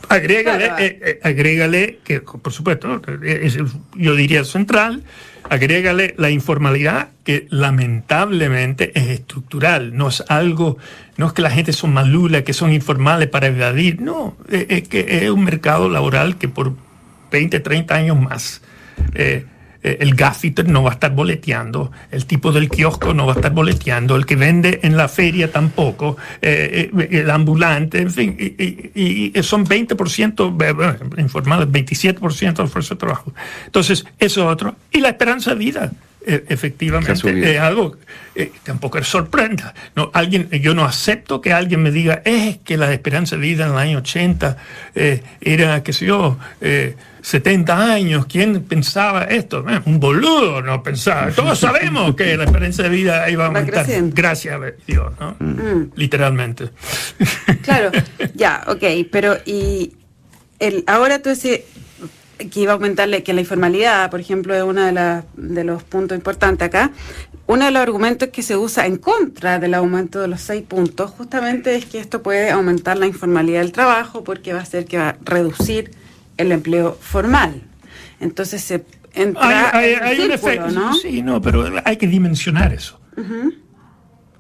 agrégale, 0.09 0.67
eh, 0.79 1.21
eh, 1.25 1.99
que 2.05 2.21
por 2.21 2.53
supuesto 2.53 3.01
es 3.23 3.57
el- 3.57 3.67
yo 3.95 4.15
diría 4.15 4.45
central, 4.45 5.03
agrégale 5.49 6.15
la 6.19 6.31
informalidad 6.31 7.09
que 7.25 7.47
lamentablemente 7.51 8.93
es 8.99 9.09
estructural, 9.09 9.97
no 9.97 10.09
es 10.09 10.23
algo, 10.29 10.79
no 11.17 11.27
es 11.29 11.33
que 11.33 11.43
la 11.43 11.51
gente 11.51 11.73
son 11.73 11.93
malula, 11.93 12.43
que 12.43 12.53
son 12.53 12.73
informales 12.73 13.29
para 13.29 13.49
evadir, 13.49 14.01
no, 14.01 14.37
es 14.49 14.89
que 14.89 15.07
es 15.25 15.31
un 15.31 15.45
mercado 15.45 15.89
laboral 15.89 16.37
que 16.37 16.49
por 16.49 16.75
20, 17.31 17.59
30 17.61 17.95
años 17.95 18.21
más 18.21 18.63
eh, 19.15 19.45
el 20.01 20.15
gaffiter 20.15 20.69
no 20.69 20.83
va 20.83 20.91
a 20.91 20.95
estar 20.95 21.13
boleteando, 21.13 21.93
el 22.11 22.27
tipo 22.27 22.53
del 22.53 22.69
kiosco 22.69 23.15
no 23.15 23.27
va 23.27 23.33
a 23.33 23.37
estar 23.37 23.53
boleteando, 23.53 24.17
el 24.17 24.27
que 24.27 24.37
vende 24.37 24.81
en 24.83 24.97
la 24.97 25.09
feria 25.09 25.51
tampoco, 25.51 26.17
eh, 26.43 26.91
eh, 26.99 27.09
el 27.21 27.31
ambulante, 27.31 27.99
en 28.01 28.11
fin, 28.11 28.37
y, 28.39 28.45
y- 28.95 29.33
y 29.35 29.43
son 29.43 29.65
20%, 29.67 30.57
eh, 30.65 30.73
bueno, 30.73 30.97
informales, 31.19 31.69
27% 31.71 32.63
de 32.63 32.69
fuerza 32.69 32.95
de 32.95 32.99
trabajo. 32.99 33.33
Entonces, 33.67 34.05
eso 34.19 34.41
es 34.43 34.47
otro. 34.53 34.77
Y 34.93 35.01
la 35.01 35.09
esperanza 35.11 35.51
de 35.51 35.57
vida. 35.57 35.91
eh, 36.29 36.45
ha 36.49 36.53
Efectivamente, 36.55 37.13
es 37.55 37.61
algo 37.61 37.97
eh, 38.35 38.51
tampoco 38.65 38.99
es 38.99 39.07
sorprenda. 39.07 39.73
No, 39.95 40.11
alguien, 40.13 40.49
yo 40.51 40.75
no 40.75 40.85
acepto 40.85 41.41
que 41.41 41.53
alguien 41.53 41.81
me 41.83 41.93
diga, 41.93 42.21
es 42.25 42.59
que 42.59 42.77
la 42.77 42.93
esperanza 42.93 43.37
de 43.37 43.43
vida 43.43 43.65
en 43.67 43.73
el 43.73 43.79
año 43.79 43.99
80 43.99 44.57
eh, 44.97 45.23
era, 45.41 45.83
qué 45.85 45.93
sé 45.93 46.07
yo, 46.07 46.37
eh, 46.61 46.97
70 47.27 47.93
años. 47.93 48.27
¿Quién 48.27 48.63
pensaba 48.63 49.25
esto? 49.25 49.65
Eh, 49.69 49.81
un 49.87 49.99
boludo 49.99 50.63
no 50.63 50.81
pensaba. 50.85 51.33
Todos 51.33 51.59
sabemos 51.59 52.15
que 52.15 52.37
la 52.37 52.45
esperanza 52.45 52.85
de 52.85 52.89
vida 52.89 53.29
iba 53.29 53.43
a 53.43 53.47
aumentar. 53.49 53.85
Gracias 54.15 54.55
a 54.55 54.61
Dios, 54.87 55.13
¿no? 55.19 55.37
Literalmente. 55.97 56.71
Claro, 57.63 57.91
ya, 58.35 58.63
ok, 58.69 58.85
pero 59.11 59.39
y 59.45 59.95
el, 60.61 60.85
ahora 60.87 61.21
tú 61.21 61.31
decís 61.31 61.63
que 62.49 62.61
iba 62.61 62.71
a 62.71 62.75
aumentarle, 62.75 63.25
que 63.25 63.33
la 63.33 63.41
informalidad, 63.41 64.09
por 64.09 64.21
ejemplo, 64.21 64.55
es 64.55 64.63
uno 64.63 64.85
de, 64.85 64.93
las- 64.93 65.25
de 65.37 65.65
los 65.65 65.83
puntos 65.83 66.17
importantes 66.17 66.65
acá. 66.69 66.93
Uno 67.49 67.65
de 67.65 67.73
los 67.73 67.83
argumentos 67.83 68.29
que 68.29 68.43
se 68.45 68.57
usa 68.57 68.87
en 68.87 68.99
contra 68.99 69.59
del 69.59 69.75
aumento 69.75 70.21
de 70.21 70.29
los 70.29 70.43
seis 70.43 70.63
puntos 70.63 71.11
justamente 71.11 71.75
es 71.75 71.87
que 71.87 71.99
esto 71.99 72.23
puede 72.23 72.51
aumentar 72.51 72.99
la 72.99 73.07
informalidad 73.07 73.63
del 73.63 73.73
trabajo 73.73 74.23
porque 74.23 74.53
va 74.53 74.61
a 74.61 74.63
hacer 74.63 74.85
que 74.85 74.99
va 74.99 75.09
a 75.09 75.17
reducir 75.25 75.91
el 76.37 76.53
empleo 76.53 76.97
formal. 77.01 77.63
Entonces 78.21 78.63
se 78.63 78.85
entra 79.15 79.71
Hay, 79.77 79.95
en 79.95 80.21
un 80.23 80.33
efecto, 80.33 80.69
¿no? 80.71 80.95
sí, 80.95 81.23
no, 81.23 81.41
pero 81.41 81.71
hay 81.85 81.97
que 81.97 82.07
dimensionar 82.07 82.73
eso. 82.73 83.01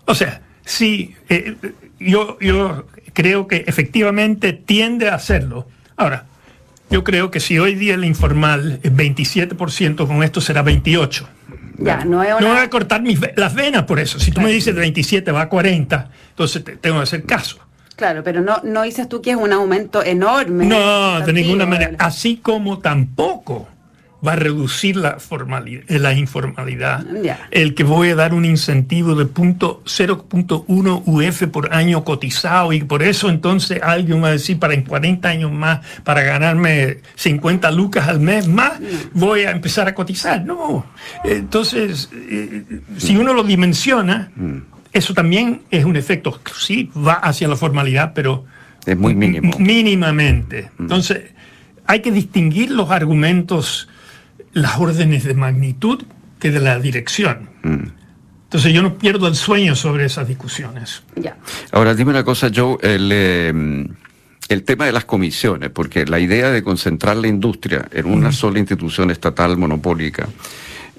O 0.04 0.14
sea, 0.14 0.42
sí, 0.64 1.14
eh, 1.28 1.56
yo, 1.98 2.38
yo 2.40 2.86
creo 3.12 3.46
que 3.48 3.64
efectivamente 3.66 4.52
tiende 4.52 5.08
a 5.08 5.14
hacerlo. 5.14 5.66
Ahora, 5.96 6.26
yo 6.90 7.02
creo 7.02 7.30
que 7.30 7.40
si 7.40 7.58
hoy 7.58 7.74
día 7.74 7.94
el 7.94 8.04
informal 8.04 8.78
es 8.82 8.92
27%, 8.92 10.06
con 10.06 10.22
esto 10.22 10.40
será 10.40 10.62
28%. 10.64 11.26
Ya, 11.78 12.04
no 12.06 12.22
es 12.22 12.30
No 12.40 12.48
voy 12.48 12.58
a 12.58 12.70
cortar 12.70 13.02
mis 13.02 13.20
las 13.36 13.54
venas 13.54 13.82
por 13.82 13.98
eso. 13.98 14.18
Si 14.18 14.30
tú 14.30 14.40
me 14.40 14.50
dices 14.50 14.74
de 14.74 14.80
27 14.80 15.30
va 15.30 15.42
a 15.42 15.48
40, 15.50 16.10
entonces 16.30 16.64
te- 16.64 16.76
tengo 16.76 16.96
que 16.98 17.02
hacer 17.02 17.24
caso. 17.24 17.58
Claro, 17.96 18.22
pero 18.22 18.42
no, 18.42 18.60
no 18.62 18.82
dices 18.82 19.08
tú 19.08 19.22
que 19.22 19.30
es 19.30 19.36
un 19.36 19.52
aumento 19.52 20.04
enorme. 20.04 20.66
No, 20.66 21.20
de 21.20 21.32
ninguna 21.32 21.64
manera. 21.64 21.96
Así 21.98 22.36
como 22.36 22.78
tampoco 22.78 23.68
va 24.26 24.32
a 24.32 24.36
reducir 24.36 24.96
la, 24.96 25.18
formalidad, 25.18 25.84
la 25.88 26.12
informalidad. 26.12 27.04
El 27.50 27.74
que 27.74 27.84
voy 27.84 28.10
a 28.10 28.14
dar 28.14 28.34
un 28.34 28.44
incentivo 28.44 29.14
de 29.14 29.26
punto 29.26 29.82
0.1 29.84 31.02
UF 31.04 31.42
por 31.48 31.72
año 31.72 32.04
cotizado 32.04 32.72
y 32.72 32.82
por 32.82 33.02
eso 33.02 33.28
entonces 33.28 33.80
alguien 33.82 34.22
va 34.22 34.28
a 34.28 34.32
decir 34.32 34.58
para 34.58 34.74
en 34.74 34.82
40 34.82 35.28
años 35.28 35.52
más, 35.52 35.80
para 36.02 36.22
ganarme 36.22 36.98
50 37.14 37.70
lucas 37.70 38.08
al 38.08 38.20
mes 38.20 38.48
más, 38.48 38.74
voy 39.12 39.42
a 39.42 39.50
empezar 39.50 39.88
a 39.88 39.94
cotizar. 39.94 40.44
No. 40.44 40.86
Entonces, 41.24 42.10
eh, 42.12 42.64
si 42.96 43.16
uno 43.16 43.32
lo 43.32 43.42
dimensiona, 43.42 44.30
eso 44.92 45.14
también 45.14 45.62
es 45.70 45.84
un 45.84 45.96
efecto. 45.96 46.40
Sí, 46.58 46.90
va 46.96 47.14
hacia 47.14 47.48
la 47.48 47.56
formalidad, 47.56 48.12
pero 48.14 48.44
Es 48.84 48.96
muy 48.96 49.14
mínimo. 49.14 49.52
Mínimamente. 49.58 50.70
Entonces, 50.78 51.32
hay 51.86 52.00
que 52.00 52.12
distinguir 52.12 52.70
los 52.70 52.90
argumentos, 52.90 53.88
las 54.52 54.78
órdenes 54.78 55.24
de 55.24 55.34
magnitud 55.34 56.04
que 56.38 56.50
de 56.50 56.60
la 56.60 56.78
dirección. 56.78 57.50
Entonces, 58.44 58.72
yo 58.72 58.82
no 58.82 58.96
pierdo 58.96 59.26
el 59.26 59.34
sueño 59.34 59.74
sobre 59.74 60.04
esas 60.04 60.28
discusiones. 60.28 61.02
Ya. 61.16 61.36
Ahora, 61.72 61.94
dime 61.94 62.10
una 62.10 62.24
cosa, 62.24 62.50
Joe, 62.54 62.78
el, 62.82 63.10
eh, 63.12 63.86
el 64.48 64.62
tema 64.62 64.86
de 64.86 64.92
las 64.92 65.04
comisiones, 65.04 65.70
porque 65.70 66.06
la 66.06 66.20
idea 66.20 66.50
de 66.50 66.62
concentrar 66.62 67.16
la 67.16 67.26
industria 67.26 67.88
en 67.90 68.06
una 68.06 68.32
sola 68.32 68.58
institución 68.58 69.10
estatal 69.10 69.56
monopólica 69.56 70.28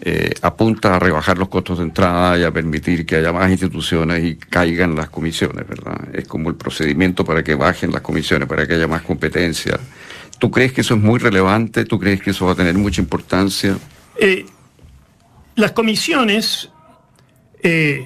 eh, 0.01 0.33
apunta 0.43 0.95
a 0.95 0.99
rebajar 0.99 1.37
los 1.37 1.49
costos 1.49 1.79
de 1.79 1.85
entrada 1.85 2.37
y 2.37 2.43
a 2.43 2.51
permitir 2.51 3.05
que 3.05 3.15
haya 3.15 3.33
más 3.33 3.49
instituciones 3.49 4.23
y 4.23 4.35
caigan 4.35 4.95
las 4.95 5.09
comisiones, 5.09 5.67
¿verdad? 5.67 6.09
Es 6.13 6.27
como 6.27 6.49
el 6.49 6.55
procedimiento 6.55 7.25
para 7.25 7.43
que 7.43 7.55
bajen 7.55 7.91
las 7.91 8.01
comisiones, 8.01 8.47
para 8.47 8.67
que 8.67 8.75
haya 8.75 8.87
más 8.87 9.01
competencia. 9.01 9.79
¿Tú 10.37 10.51
crees 10.51 10.71
que 10.71 10.81
eso 10.81 10.93
es 10.93 11.01
muy 11.01 11.19
relevante? 11.19 11.83
¿Tú 11.85 11.99
crees 11.99 12.21
que 12.21 12.29
eso 12.29 12.45
va 12.45 12.51
a 12.51 12.55
tener 12.55 12.75
mucha 12.75 13.01
importancia? 13.01 13.75
Eh, 14.19 14.45
las 15.55 15.71
comisiones 15.71 16.69
eh, 17.63 18.05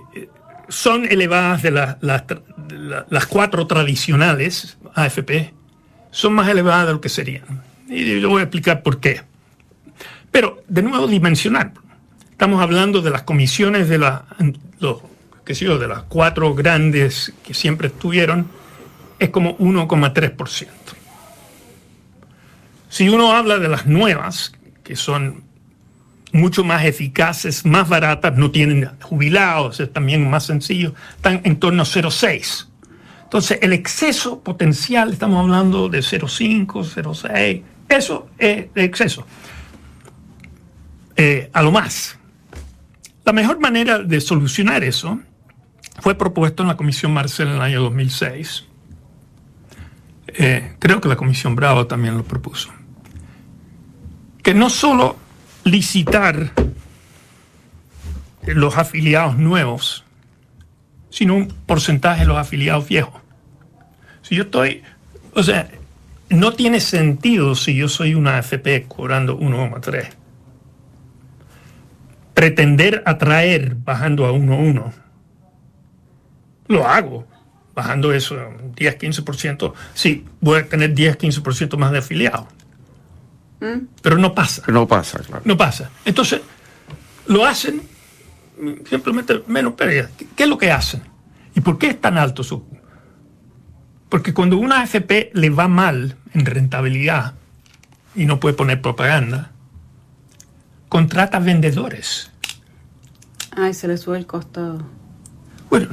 son 0.70 1.06
elevadas 1.06 1.62
de 1.62 1.72
las 1.72 3.26
cuatro 3.28 3.68
tradicionales 3.68 4.78
AFP, 4.96 5.54
son 6.10 6.34
más 6.34 6.48
elevadas 6.48 6.88
de 6.88 6.94
lo 6.94 7.02
que 7.02 7.10
serían. 7.10 7.64
Y 7.90 8.22
yo 8.22 8.30
voy 8.30 8.40
a 8.40 8.44
explicar 8.44 8.82
por 8.82 9.02
qué. 9.02 9.22
Pero, 10.32 10.64
de 10.70 10.82
nuevo, 10.82 11.08
dimensionar. 11.08 11.74
Estamos 12.42 12.60
hablando 12.60 13.04
de 13.04 13.12
las 13.12 13.22
comisiones 13.22 13.88
de, 13.88 14.00
la, 14.00 14.26
los, 14.80 14.98
qué 15.46 15.54
sé 15.54 15.66
de 15.66 15.88
las 15.88 16.02
cuatro 16.02 16.56
grandes 16.56 17.32
que 17.44 17.54
siempre 17.54 17.90
estuvieron, 17.90 18.48
es 19.20 19.30
como 19.30 19.56
1,3%. 19.60 20.68
Si 22.90 23.10
uno 23.10 23.32
habla 23.34 23.60
de 23.60 23.68
las 23.68 23.86
nuevas, 23.86 24.54
que 24.84 24.96
son 24.96 25.44
mucho 26.32 26.64
más 26.64 26.84
eficaces, 26.84 27.64
más 27.64 27.88
baratas, 27.88 28.36
no 28.36 28.50
tienen 28.50 28.90
jubilados, 29.04 29.80
es 29.80 29.94
también 29.94 30.28
más 30.28 30.48
sencillo, 30.48 30.96
están 31.18 31.42
en 31.44 31.58
torno 31.58 31.84
a 31.84 31.86
0,6. 31.86 32.70
Entonces, 33.22 33.60
el 33.62 33.72
exceso 33.72 34.42
potencial, 34.42 35.14
estamos 35.14 35.44
hablando 35.44 35.90
de 35.90 36.00
0,5, 36.00 36.66
0,6, 36.66 37.62
eso 37.88 38.30
es 38.40 38.66
exceso. 38.74 39.28
Eh, 41.16 41.48
a 41.54 41.62
lo 41.62 41.72
más. 41.72 42.18
La 43.24 43.34
mejor 43.34 43.60
manera 43.60 44.00
de 44.00 44.20
solucionar 44.20 44.84
eso 44.84 45.20
fue 46.00 46.16
propuesto 46.16 46.64
en 46.64 46.70
la 46.70 46.78
Comisión 46.78 47.14
Marcel 47.14 47.50
en 47.50 47.56
el 47.56 47.62
año 47.62 47.82
2006. 47.82 48.66
Eh, 50.28 50.76
creo 50.80 51.02
que 51.02 51.10
la 51.10 51.16
Comisión 51.16 51.56
Bravo 51.56 51.88
también 51.88 52.18
lo 52.18 52.24
propuso. 52.24 52.72
Que 54.42 54.54
no 54.54 54.70
solo 54.70 55.18
licitar 55.64 56.52
los 58.46 58.78
afiliados 58.78 59.38
nuevos, 59.38 60.04
sino 61.12 61.36
un 61.36 61.48
porcentaje 61.66 62.22
de 62.22 62.28
los 62.28 62.38
afiliados 62.38 62.88
viejos. 62.88 63.22
Si 64.24 64.36
yo 64.36 64.44
estoy, 64.44 64.82
o 65.36 65.44
sea, 65.44 65.70
no 66.30 66.54
tiene 66.54 66.80
sentido 66.80 67.54
si 67.56 67.76
yo 67.76 67.90
soy 67.90 68.16
una 68.16 68.38
AFP 68.38 68.88
cobrando 68.88 69.38
1,3. 69.38 70.21
Pretender 72.42 73.04
atraer 73.06 73.76
bajando 73.76 74.26
a 74.26 74.32
1,1. 74.32 74.92
Lo 76.70 76.88
hago, 76.88 77.28
bajando 77.76 78.12
eso 78.14 78.36
10, 78.76 78.98
15%. 78.98 79.74
Sí, 79.94 80.26
voy 80.40 80.62
a 80.62 80.68
tener 80.68 80.96
10, 80.96 81.20
15% 81.20 81.78
más 81.78 81.92
de 81.92 82.00
afiliados. 82.00 82.48
Pero 84.02 84.18
no 84.18 84.34
pasa. 84.34 84.64
No 84.66 84.88
pasa, 84.88 85.20
claro. 85.20 85.44
No 85.46 85.56
pasa. 85.56 85.92
Entonces, 86.04 86.42
lo 87.28 87.46
hacen 87.46 87.84
mm, 88.60 88.88
simplemente 88.90 89.44
menos 89.46 89.74
pérdida. 89.74 90.10
¿Qué, 90.18 90.26
qué 90.36 90.44
es 90.44 90.50
lo 90.50 90.58
que 90.58 90.72
hacen? 90.72 91.04
¿Y 91.54 91.62
por 91.62 91.78
qué 91.78 91.90
es 91.90 92.02
tan 92.02 92.18
alto 92.18 92.44
su? 92.44 92.66
Porque 94.10 94.34
cuando 94.34 94.58
una 94.58 94.82
AFP 94.82 95.30
le 95.34 95.52
va 95.52 95.68
mal 95.68 96.16
en 96.34 96.48
rentabilidad 96.48 97.36
y 98.16 98.26
no 98.26 98.40
puede 98.40 98.56
poner 98.56 98.82
propaganda, 98.82 99.52
contrata 100.90 101.38
vendedores. 101.38 102.31
Ay, 103.52 103.74
se 103.74 103.88
le 103.88 103.98
sube 103.98 104.18
el 104.18 104.26
costo. 104.26 104.82
Bueno, 105.70 105.88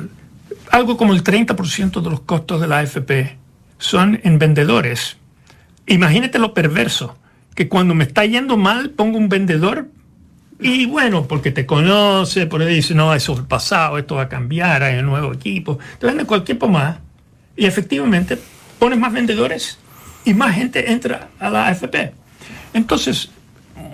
algo 0.71 0.97
como 0.97 1.13
el 1.13 1.23
30% 1.23 2.01
de 2.01 2.11
los 2.11 2.21
costos 2.21 2.61
de 2.61 2.67
la 2.67 2.79
AFP 2.79 3.37
son 3.79 4.21
en 4.23 4.39
vendedores. 4.39 5.17
Imagínate 5.87 6.39
lo 6.39 6.55
perverso, 6.55 7.17
que 7.55 7.69
cuando 7.69 7.95
me 7.95 8.05
está 8.05 8.25
yendo 8.25 8.57
mal 8.57 8.91
pongo 8.91 9.19
un 9.19 9.29
vendedor 9.29 9.89
y 10.61 10.87
bueno, 10.87 11.27
porque 11.27 11.53
te 11.53 11.67
conoce, 11.67 12.47
por 12.47 12.63
ahí 12.63 12.75
dice, 12.75 12.95
no, 12.95 13.15
eso 13.15 13.33
es 13.33 13.39
el 13.39 13.47
pasado, 13.47 13.97
esto 13.97 14.17
va 14.17 14.23
a 14.23 14.29
cambiar, 14.29 14.83
hay 14.83 14.99
un 14.99 15.07
nuevo 15.07 15.33
equipo. 15.33 15.79
Te 15.99 16.07
vende 16.07 16.25
cualquier 16.25 16.59
pomada 16.59 17.01
y 17.57 17.67
efectivamente 17.67 18.39
pones 18.79 18.99
más 18.99 19.13
vendedores 19.13 19.79
y 20.25 20.35
más 20.35 20.55
gente 20.55 20.91
entra 20.91 21.29
a 21.39 21.49
la 21.49 21.69
AFP. 21.69 22.13
Entonces, 22.75 23.31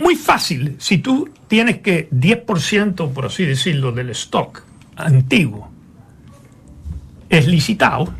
muy 0.01 0.16
fácil, 0.16 0.77
si 0.79 0.99
tú 0.99 1.29
tienes 1.49 1.79
que 1.79 2.09
10%, 2.11 3.12
por 3.12 3.27
así 3.27 3.44
decirlo, 3.44 3.92
del 3.92 4.11
stock 4.11 4.62
antiguo 4.97 5.70
es 7.29 7.47
licitado, 7.47 8.12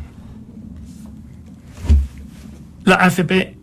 la 2.83 2.95
AFP, 2.95 3.55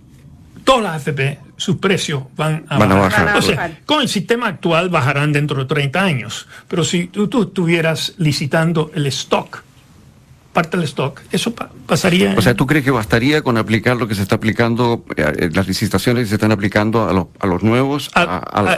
todas 0.65 0.83
las 0.83 0.95
AFP, 0.97 1.39
sus 1.57 1.77
precios 1.77 2.25
van 2.37 2.65
a, 2.69 2.79
Van 2.79 2.91
a 2.91 2.95
bajar. 2.97 3.25
bajar. 3.27 3.39
O 3.39 3.43
sea, 3.43 3.79
con 3.87 4.03
el 4.03 4.09
sistema 4.09 4.49
actual 4.49 4.89
bajarán 4.89 5.33
dentro 5.33 5.59
de 5.59 5.67
30 5.67 6.03
años, 6.03 6.49
pero 6.69 6.83
si 6.83 7.07
tú, 7.07 7.29
tú 7.29 7.43
estuvieras 7.43 8.15
licitando 8.19 8.91
el 8.95 9.07
stock, 9.07 9.63
parte 10.53 10.77
del 10.77 10.85
stock, 10.85 11.21
eso 11.33 11.55
pa- 11.55 11.71
pasaría... 11.87 12.35
O 12.37 12.43
sea, 12.43 12.55
¿tú 12.55 12.67
crees 12.67 12.85
que 12.85 12.91
bastaría 12.91 13.43
con 13.43 13.57
aplicar 13.57 13.97
lo 13.97 14.07
que 14.09 14.15
se 14.15 14.23
está 14.23 14.35
aplicando, 14.37 15.05
eh, 15.17 15.51
las 15.53 15.67
licitaciones 15.67 16.25
que 16.25 16.29
se 16.29 16.35
están 16.35 16.53
aplicando 16.53 17.09
a 17.09 17.13
los, 17.13 17.27
a 17.41 17.47
los 17.47 17.63
nuevos? 17.63 18.11
a- 18.15 18.23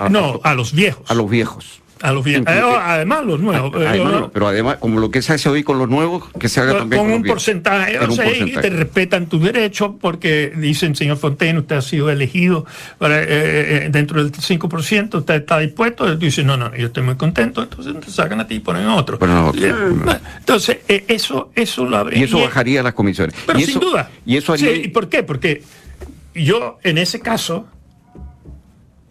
a- 0.05 0.09
no, 0.09 0.41
a 0.45 0.55
los 0.55 0.73
viejos. 0.73 1.11
a 1.11 1.15
los 1.15 1.29
viejos. 1.29 1.81
A 2.03 2.13
los 2.13 2.25
viejos. 2.25 2.43
Incluye- 2.47 2.75
Eh, 2.75 2.79
además, 2.83 3.25
los 3.25 3.41
nuevos. 3.41 3.73
eh, 3.81 3.87
Además, 3.89 4.13
no- 4.13 4.21
no, 4.21 4.31
pero 4.31 4.49
además, 4.49 4.77
como 4.79 5.01
lo 5.01 5.11
que 5.11 5.23
se 5.23 5.33
hace 5.33 5.49
hoy 5.49 5.63
con 5.63 5.79
los 5.79 5.89
nuevos, 5.89 6.25
que 6.39 6.49
se 6.49 6.61
haga 6.61 6.73
con, 6.73 6.81
también 6.81 7.03
con 7.03 7.13
un 7.13 7.23
porcentaje, 7.23 7.95
En 7.97 8.03
o 8.03 8.07
un 8.07 8.13
sea, 8.17 8.27
y 8.27 8.29
porcentaje. 8.41 8.69
te 8.71 8.77
respetan 8.77 9.27
tus 9.27 9.43
derechos 9.43 9.93
porque 10.01 10.53
dicen, 10.57 10.95
señor 10.97 11.17
Fontaine, 11.17 11.59
usted 11.61 11.77
ha 11.77 11.83
sido 11.83 12.11
elegido 12.11 12.67
para, 12.99 13.23
eh, 13.23 13.27
eh, 13.29 13.89
dentro 13.91 14.23
del 14.23 14.33
5%, 14.35 15.19
usted 15.19 15.35
está 15.35 15.59
dispuesto, 15.61 16.07
y 16.13 16.19
tú 16.19 16.25
dices, 16.27 16.45
no, 16.45 16.57
no, 16.57 16.75
yo 16.77 16.89
estoy 16.89 17.05
muy 17.05 17.15
contento, 17.15 17.63
entonces 17.63 17.95
te 18.05 18.11
sacan 18.11 18.41
a 18.41 18.47
ti 18.47 18.57
y 18.57 18.61
ponen 18.61 18.87
otro. 18.89 19.19
Eh, 19.57 19.73
Entonces, 20.41 20.79
eh, 20.89 21.05
eso, 21.09 21.51
eso 21.55 21.85
lo 21.87 21.97
habría. 21.97 22.19
Y 22.19 22.25
eso 22.25 22.39
y- 22.39 22.43
bajaría 22.43 22.83
las 22.83 22.93
comisiones. 22.95 23.35
Pero 23.47 23.59
y 23.59 23.63
sin 23.63 23.79
eso, 23.79 23.81
duda. 23.81 24.11
Y 24.27 24.37
eso 24.37 24.53
haría... 24.53 24.75
Sí, 24.75 24.83
¿Y 24.85 24.89
por 24.89 25.09
qué? 25.09 25.23
Porque 25.23 25.63
yo, 26.35 26.79
en 26.83 26.99
ese 26.99 27.21
caso, 27.21 27.67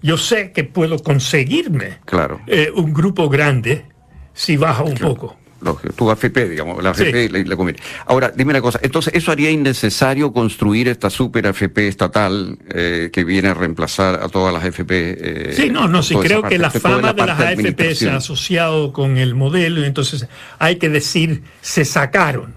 yo 0.04 0.18
sé 0.18 0.52
que 0.52 0.64
puedo 0.64 1.00
conseguirme 1.00 1.98
Claro. 2.06 2.42
eh, 2.46 2.72
un 2.76 2.94
grupo 2.94 3.28
grande 3.30 3.86
si 4.34 4.58
baja 4.58 4.84
un 4.84 4.94
poco. 4.96 5.38
Lo 5.62 5.78
que- 5.80 5.92
tu 5.92 6.12
AFP, 6.12 6.50
digamos, 6.50 6.84
la 6.84 6.90
AFP 6.90 7.28
Sí. 7.28 7.30
le, 7.30 7.46
le 7.46 7.56
conviene. 7.56 7.80
Ahora, 8.06 8.30
dime 8.36 8.52
una 8.52 8.60
cosa, 8.62 8.80
entonces, 8.84 9.14
¿eso 9.16 9.32
haría 9.32 9.50
innecesario 9.50 10.34
construir 10.34 10.90
esta 10.90 11.10
super 11.10 11.48
AFP 11.48 11.88
estatal 11.88 12.58
eh, 12.70 13.10
que 13.14 13.24
viene 13.24 13.48
a 13.48 13.54
reemplazar 13.54 14.16
a 14.22 14.28
todas 14.28 14.54
las 14.54 14.62
AFP? 14.62 14.92
eh, 14.92 15.54
Sí, 15.56 15.70
no, 15.70 15.88
no, 15.88 16.04
sí, 16.04 16.16
creo 16.16 16.44
que 16.44 16.58
la 16.58 16.70
fama 16.70 17.14
de 17.14 17.26
las 17.26 17.40
AFP 17.40 17.96
se 17.96 18.10
ha 18.10 18.18
asociado 18.18 18.92
con 18.92 19.18
el 19.18 19.36
modelo 19.36 19.86
entonces 19.86 20.28
hay 20.60 20.76
que 20.76 20.90
decir, 20.90 21.44
se 21.62 21.86
sacaron. 21.86 22.56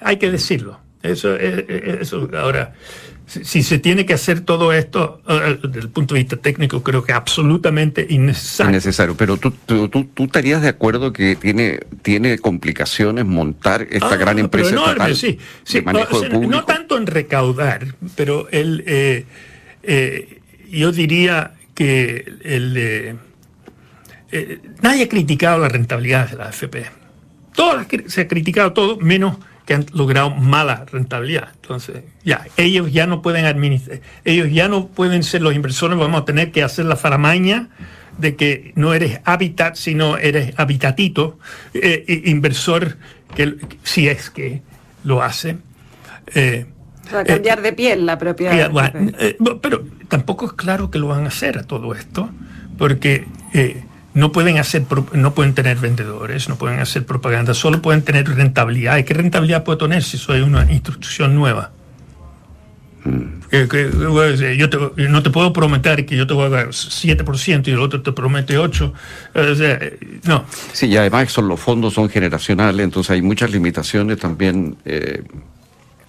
Hay 0.00 0.16
que 0.16 0.30
decirlo. 0.30 0.80
Eso, 1.02 1.36
eso 1.36 2.28
ahora, 2.36 2.72
si, 3.28 3.44
si 3.44 3.62
se 3.62 3.78
tiene 3.78 4.04
que 4.06 4.14
hacer 4.14 4.40
todo 4.40 4.72
esto, 4.72 5.22
eh, 5.28 5.58
desde 5.62 5.80
el 5.80 5.90
punto 5.90 6.14
de 6.14 6.20
vista 6.20 6.36
técnico, 6.36 6.82
creo 6.82 7.04
que 7.04 7.12
absolutamente 7.12 8.06
innecesario. 8.08 8.70
Innecesario, 8.70 9.16
pero 9.16 9.36
tú, 9.36 9.50
tú, 9.52 9.88
tú, 9.88 10.04
tú 10.06 10.24
estarías 10.24 10.62
de 10.62 10.68
acuerdo 10.68 11.12
que 11.12 11.36
tiene, 11.36 11.80
tiene 12.02 12.38
complicaciones 12.38 13.24
montar 13.24 13.86
esta 13.90 14.14
Ah, 14.14 14.16
gran 14.16 14.38
empresa 14.38 14.70
enorme, 14.70 14.92
estatal 14.92 15.16
sí, 15.16 15.38
sí, 15.62 15.78
de 15.78 15.82
manejo 15.84 16.10
no, 16.10 16.16
o 16.16 16.20
de 16.20 16.26
sea, 16.26 16.34
público. 16.34 16.52
no 16.56 16.64
tanto 16.64 16.96
en 16.96 17.06
recaudar, 17.06 17.94
pero 18.16 18.48
el, 18.50 18.82
eh, 18.86 19.26
eh, 19.82 20.40
yo 20.70 20.92
diría 20.92 21.52
que 21.74 22.24
el, 22.42 22.76
eh, 22.76 23.16
eh, 24.32 24.60
nadie 24.82 25.04
ha 25.04 25.08
criticado 25.08 25.58
la 25.58 25.68
rentabilidad 25.68 26.30
de 26.30 26.36
la 26.36 26.44
AFP. 26.46 26.86
Todo, 27.54 27.84
se 28.06 28.20
ha 28.22 28.28
criticado 28.28 28.72
todo, 28.72 28.98
menos 28.98 29.36
que 29.68 29.74
han 29.74 29.84
logrado 29.92 30.30
mala 30.30 30.86
rentabilidad. 30.90 31.50
Entonces, 31.56 32.02
ya, 32.24 32.46
ellos 32.56 32.90
ya 32.90 33.06
no 33.06 33.20
pueden 33.20 33.44
administrar, 33.44 34.00
ellos 34.24 34.50
ya 34.50 34.66
no 34.66 34.86
pueden 34.86 35.22
ser 35.22 35.42
los 35.42 35.54
inversores, 35.54 35.98
vamos 35.98 36.22
a 36.22 36.24
tener 36.24 36.52
que 36.52 36.62
hacer 36.62 36.86
la 36.86 36.96
faramaña 36.96 37.68
de 38.16 38.34
que 38.34 38.72
no 38.76 38.94
eres 38.94 39.20
hábitat, 39.26 39.74
sino 39.76 40.16
eres 40.16 40.54
habitatito, 40.58 41.38
eh, 41.74 42.22
inversor, 42.24 42.96
que 43.36 43.56
si 43.82 44.08
es 44.08 44.30
que 44.30 44.62
lo 45.04 45.22
hace. 45.22 45.58
Eh, 46.34 46.64
O 47.04 47.10
sea, 47.10 47.24
cambiar 47.24 47.60
de 47.60 47.74
piel 47.74 48.06
la 48.06 48.16
propiedad. 48.16 48.54
eh, 49.18 49.36
bueno, 49.38 49.60
pero 49.60 49.84
tampoco 50.08 50.46
es 50.46 50.54
claro 50.54 50.90
que 50.90 50.98
lo 50.98 51.08
van 51.08 51.26
a 51.26 51.28
hacer 51.28 51.58
a 51.58 51.64
todo 51.64 51.94
esto, 51.94 52.30
porque 52.78 53.26
eh, 53.52 53.84
no 54.18 54.32
pueden 54.32 54.58
hacer, 54.58 54.84
no 55.12 55.32
pueden 55.34 55.54
tener 55.54 55.76
vendedores, 55.78 56.48
no 56.48 56.56
pueden 56.56 56.80
hacer 56.80 57.06
propaganda, 57.06 57.54
solo 57.54 57.80
pueden 57.80 58.02
tener 58.02 58.28
rentabilidad. 58.28 58.98
¿Y 58.98 59.04
qué 59.04 59.14
rentabilidad 59.14 59.62
puedo 59.64 59.78
tener 59.78 60.02
si 60.02 60.18
soy 60.18 60.40
una 60.40 60.70
institución 60.70 61.34
nueva? 61.34 61.70
Que- 63.50 63.68
que- 63.68 63.84
decir, 63.86 64.52
yo, 64.58 64.68
te- 64.68 64.78
yo 65.02 65.08
no 65.08 65.22
te 65.22 65.30
puedo 65.30 65.52
prometer 65.52 66.04
que 66.04 66.16
yo 66.16 66.26
te 66.26 66.34
voy 66.34 66.46
a 66.46 66.48
dar 66.50 66.68
7% 66.74 67.68
y 67.70 67.72
el 67.72 67.78
otro 67.80 68.02
te 68.02 68.12
promete 68.12 68.58
8%. 68.58 68.92
O 69.34 69.54
sea, 69.54 69.78
eh, 69.80 69.98
no. 70.24 70.44
Sí, 70.72 70.86
y 70.88 70.96
además 70.96 71.30
son, 71.32 71.48
los 71.48 71.58
fondos 71.58 71.94
son 71.94 72.10
generacionales, 72.10 72.84
entonces 72.84 73.12
hay 73.12 73.22
muchas 73.22 73.50
limitaciones 73.50 74.18
también. 74.18 74.76
eh, 74.84 75.22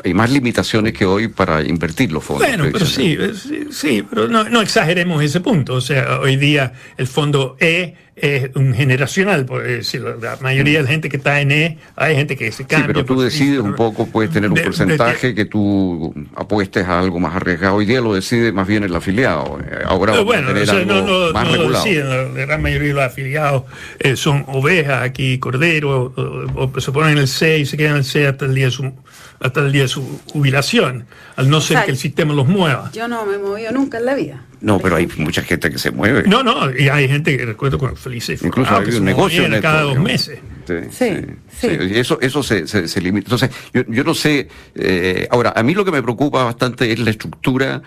hay 0.03 0.13
más 0.13 0.29
limitaciones 0.31 0.93
que 0.93 1.05
hoy 1.05 1.27
para 1.27 1.61
invertir 1.61 2.11
los 2.11 2.23
fondos. 2.23 2.47
Bueno, 2.47 2.65
pero 2.71 2.85
sí, 2.85 3.17
eh, 3.19 3.33
sí, 3.35 3.67
sí, 3.71 4.05
pero 4.09 4.27
no, 4.27 4.45
no 4.45 4.61
exageremos 4.61 5.21
ese 5.23 5.41
punto. 5.41 5.73
O 5.75 5.81
sea, 5.81 6.19
hoy 6.19 6.37
día 6.37 6.73
el 6.97 7.07
fondo 7.07 7.57
E 7.59 7.95
es 8.21 8.49
un 8.55 8.73
generacional, 8.73 9.45
por 9.45 9.63
decirlo. 9.63 10.17
La 10.19 10.37
mayoría 10.41 10.79
de 10.79 10.83
la 10.83 10.89
gente 10.89 11.09
que 11.09 11.17
está 11.17 11.41
en 11.41 11.51
E, 11.51 11.77
hay 11.95 12.15
gente 12.15 12.35
que 12.37 12.51
se 12.51 12.63
Sí, 12.63 12.65
cambia. 12.65 12.87
pero 12.87 13.05
tú 13.05 13.19
decides 13.21 13.59
un 13.59 13.75
poco, 13.75 14.07
puedes 14.07 14.31
tener 14.31 14.49
un 14.49 14.55
De- 14.55 14.61
de 14.61 14.65
porcentaje 14.67 15.33
que 15.35 15.45
tú 15.45 16.13
apuestes 16.35 16.85
a 16.87 16.99
algo 16.99 17.19
más 17.19 17.35
arriesgado. 17.35 17.75
Hoy 17.75 17.85
día 17.85 18.01
lo 18.01 18.13
decide 18.13 18.51
más 18.51 18.67
bien 18.67 18.83
el 18.83 18.95
afiliado. 18.95 19.59
Eh, 19.61 19.83
Ahora 19.85 20.19
bueno, 20.21 20.45
a 20.49 20.53
tener 20.53 20.63
o 20.63 20.65
sea, 20.65 20.75
algo 20.75 20.93
no, 20.93 21.01
no, 21.27 21.33
más 21.33 21.43
no 21.45 21.49
lo 21.51 21.57
regulado. 21.57 21.83
deciden, 21.85 22.09
la, 22.09 22.23
la 22.23 22.45
gran 22.45 22.61
mayoría 22.61 22.87
de 22.89 22.93
los 22.93 23.03
afiliados 23.03 23.63
eh, 23.99 24.15
son 24.15 24.43
ovejas 24.47 25.01
aquí, 25.03 25.39
corderos, 25.39 26.11
o, 26.17 26.71
o 26.75 26.79
se 26.81 26.91
ponen 26.91 27.11
en 27.13 27.17
el 27.19 27.27
C 27.27 27.59
y 27.59 27.65
se 27.65 27.77
quedan 27.77 27.91
en 27.93 27.97
el 27.99 28.05
C 28.05 28.27
hasta 28.27 28.45
el 28.45 28.55
día 28.55 28.65
de 28.65 28.71
su, 28.71 28.91
hasta 29.39 29.59
el 29.61 29.71
día 29.71 29.83
de 29.83 29.87
su 29.87 30.19
jubilación, 30.31 31.05
al 31.35 31.49
no 31.49 31.61
ser 31.61 31.77
sea, 31.77 31.85
que 31.85 31.91
el 31.91 31.97
sistema 31.97 32.33
los 32.33 32.47
mueva. 32.47 32.89
Yo 32.93 33.07
no 33.07 33.25
me 33.25 33.35
he 33.35 33.37
movido 33.39 33.71
nunca 33.71 33.97
en 33.99 34.05
la 34.05 34.15
vida. 34.15 34.45
No, 34.61 34.79
pero 34.79 34.97
hay 34.97 35.07
mucha 35.17 35.41
gente 35.41 35.71
que 35.71 35.77
se 35.77 35.91
mueve. 35.91 36.23
No, 36.27 36.43
no, 36.43 36.69
y 36.75 36.89
hay 36.89 37.07
gente 37.07 37.37
que 37.37 37.45
recuerdo 37.45 37.77
con 37.77 37.95
Felices 37.95 38.41
Incluso 38.43 38.69
Forrado, 38.69 38.89
hay 38.91 38.97
un 38.97 39.05
negocio 39.05 39.47
neto, 39.47 39.61
cada 39.61 39.81
dos 39.83 39.99
meses. 39.99 40.39
Sí, 40.67 40.73
Sí, 40.91 41.15
sí. 41.59 41.67
Y 41.91 41.97
eso, 41.97 42.19
eso 42.21 42.43
se, 42.43 42.67
se, 42.67 42.87
se 42.87 43.01
limita. 43.01 43.25
Entonces, 43.25 43.49
yo, 43.73 43.83
yo 43.87 44.03
no 44.03 44.13
sé. 44.13 44.47
eh, 44.75 45.27
ahora, 45.31 45.53
a 45.55 45.63
mí 45.63 45.73
lo 45.73 45.85
que 45.85 45.91
me 45.91 46.01
preocupa 46.03 46.43
bastante 46.43 46.91
es 46.91 46.99
la 46.99 47.09
estructura, 47.09 47.81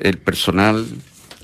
el 0.00 0.18
personal, 0.18 0.86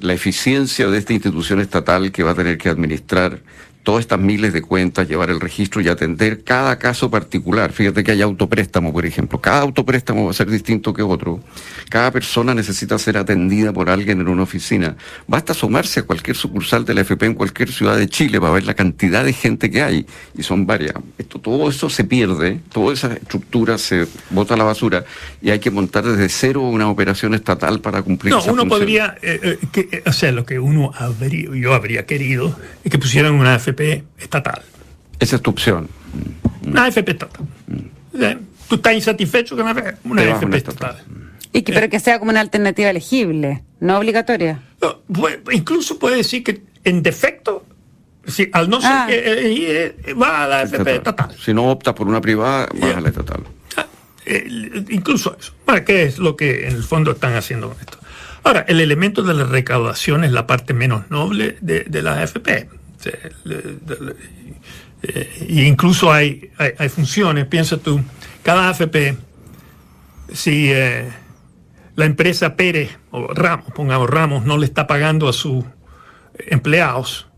la 0.01 0.15
eficiencia 0.15 0.87
de 0.89 0.99
esta 0.99 1.13
institución 1.13 1.61
estatal 1.61 2.13
que 2.13 2.23
va 2.23 2.31
a 2.31 2.35
tener 2.35 2.57
que 2.57 2.69
administrar 2.69 3.41
todas 3.83 4.01
estas 4.03 4.19
miles 4.19 4.53
de 4.53 4.63
cuentas, 4.63 5.09
llevar 5.09 5.31
el 5.31 5.41
registro 5.41 5.81
y 5.81 5.89
atender 5.89 6.45
cada 6.45 6.79
caso 6.79 7.11
particular. 7.11 7.73
Fíjate 7.73 8.05
que 8.05 8.13
hay 8.13 8.23
autopréstamo, 8.23 8.93
por 8.93 9.07
ejemplo. 9.07 9.41
Cada 9.41 9.61
autopréstamo 9.61 10.27
va 10.27 10.31
a 10.31 10.35
ser 10.35 10.51
distinto 10.51 10.93
que 10.93 11.03
otro. 11.03 11.41
Cada 11.89 12.11
persona 12.11 12.55
necesita 12.55 12.99
ser 12.99 13.17
atendida 13.17 13.73
por 13.73 13.89
alguien 13.89 14.21
en 14.21 14.29
una 14.29 14.43
oficina. 14.43 14.97
Basta 15.27 15.53
asomarse 15.53 16.01
a 16.01 16.03
cualquier 16.03 16.37
sucursal 16.37 16.85
de 16.85 16.95
la 16.95 17.01
FP 17.01 17.27
en 17.27 17.35
cualquier 17.35 17.73
ciudad 17.73 17.97
de 17.97 18.09
Chile 18.09 18.41
para 18.41 18.53
ver 18.53 18.65
la 18.65 18.75
cantidad 18.75 19.25
de 19.25 19.33
gente 19.33 19.71
que 19.71 19.83
hay. 19.83 20.07
Y 20.37 20.43
son 20.43 20.67
varias. 20.67 20.95
Esto, 21.17 21.39
todo 21.41 21.69
eso 21.71 21.89
se 21.89 22.05
pierde, 22.05 22.61
toda 22.73 22.93
esa 22.93 23.13
estructura 23.15 23.79
se 23.79 24.07
bota 24.31 24.55
a 24.55 24.57
la 24.57 24.65
basura 24.65 25.05
y 25.41 25.51
hay 25.51 25.59
que 25.61 25.71
montar 25.71 26.05
desde 26.05 26.29
cero 26.29 26.63
una 26.63 26.91
operación 26.91 27.35
estatal 27.35 27.81
para 27.81 28.03
cumplir 28.03 28.33
No, 28.33 28.41
esa 28.41 28.53
uno 28.53 28.63
función. 28.63 28.79
podría, 28.81 29.17
eh, 29.23 29.41
eh, 29.43 29.59
que, 29.73 29.89
eh, 29.93 30.03
o 30.07 30.13
sea, 30.13 30.33
lo 30.33 30.45
que 30.45 30.59
uno 30.59 30.93
habría, 30.95 31.49
yo 31.55 31.75
habría 31.75 32.07
querido 32.07 32.55
es 32.85 32.91
que 32.91 32.99
pusieran 32.99 33.35
una 33.35 33.59
AFP 33.69 34.05
estatal. 34.19 34.63
Esa 35.19 35.37
es 35.37 35.43
tu 35.43 35.51
opción. 35.51 35.89
Una 36.67 36.85
AFP 36.85 37.11
estatal. 37.11 37.47
O 38.15 38.19
sea, 38.19 38.39
Tú 38.69 38.75
estás 38.75 38.93
insatisfecho 38.95 39.57
con 39.57 39.65
una, 39.67 39.95
una 40.05 40.23
AFP 40.23 40.45
una 40.47 40.57
estatal. 40.59 40.91
estatal. 40.99 41.15
Y 41.53 41.63
que, 41.63 41.73
pero 41.73 41.89
que 41.89 41.99
sea 42.01 42.19
como 42.19 42.31
una 42.31 42.41
alternativa 42.41 42.91
elegible, 42.91 43.63
no 43.81 43.99
obligatoria. 43.99 44.61
No, 44.83 44.99
puede- 45.11 45.41
incluso 45.53 45.99
puede 45.99 46.17
decir 46.17 46.45
que 46.45 46.63
en 46.85 47.03
defecto, 47.03 47.65
si, 48.27 48.51
al 48.53 48.69
no 48.69 48.81
ser 48.83 48.91
Ah. 48.93 49.07
que 49.09 49.15
eh, 49.17 49.97
eh, 50.05 50.13
va 50.15 50.45
a 50.45 50.49
la 50.49 50.61
AFP 50.61 50.97
estatal. 50.97 51.35
Si 51.43 51.55
no 51.55 51.65
optas 51.71 51.95
por 51.95 52.07
una 52.07 52.21
privada, 52.21 52.69
vas 52.75 52.91
Ya. 52.91 52.99
a 52.99 53.01
la 53.01 53.09
estatal. 53.09 53.41
Ah, 53.79 53.87
eh, 54.27 54.85
incluso 54.91 55.35
eso. 55.41 55.53
Bueno, 55.65 55.83
¿qué 55.87 56.03
es 56.03 56.19
lo 56.19 56.37
que 56.37 56.67
en 56.69 56.75
el 56.77 56.83
fondo 56.85 57.13
están 57.13 57.35
haciendo 57.35 57.71
con 57.71 57.81
esto? 57.81 57.99
Ahora, 58.45 58.67
el 58.69 58.81
elemento 58.81 59.23
de 59.23 59.33
la 59.33 59.45
recaudación 59.45 60.25
es 60.25 60.33
la 60.33 60.47
parte 60.47 60.75
menos 60.75 61.11
noble 61.11 61.57
de, 61.63 61.85
de 61.85 62.03
la 62.03 62.21
AFP. 62.21 62.69
Le- 63.45 63.79
eh, 65.03 65.47
incluso 65.49 66.13
hay, 66.13 66.51
hay, 66.59 66.73
hay 66.79 66.89
funciones, 66.89 67.47
piensa 67.47 67.77
tú, 67.77 68.01
cada 68.43 68.69
AFP, 68.71 69.17
si 70.33 70.71
eh, 70.73 71.09
la 71.95 72.05
empresa 72.05 72.57
Pérez 72.57 72.99
o 73.11 73.29
Ramos, 73.33 73.73
pongamos 73.73 74.11
Ramos, 74.11 74.45
no 74.45 74.59
le 74.59 74.67
está 74.67 74.87
pagando 74.87 75.29
a 75.29 75.33
sus 75.33 75.65
empleados 76.49 77.29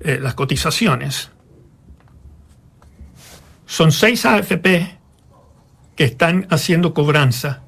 eh, 0.00 0.18
las 0.20 0.34
cotizaciones, 0.34 1.30
son 3.66 3.90
seis 3.92 4.24
AFP 4.26 4.98
que 5.96 6.04
están 6.04 6.46
haciendo 6.50 6.92
cobranza, 6.92 7.62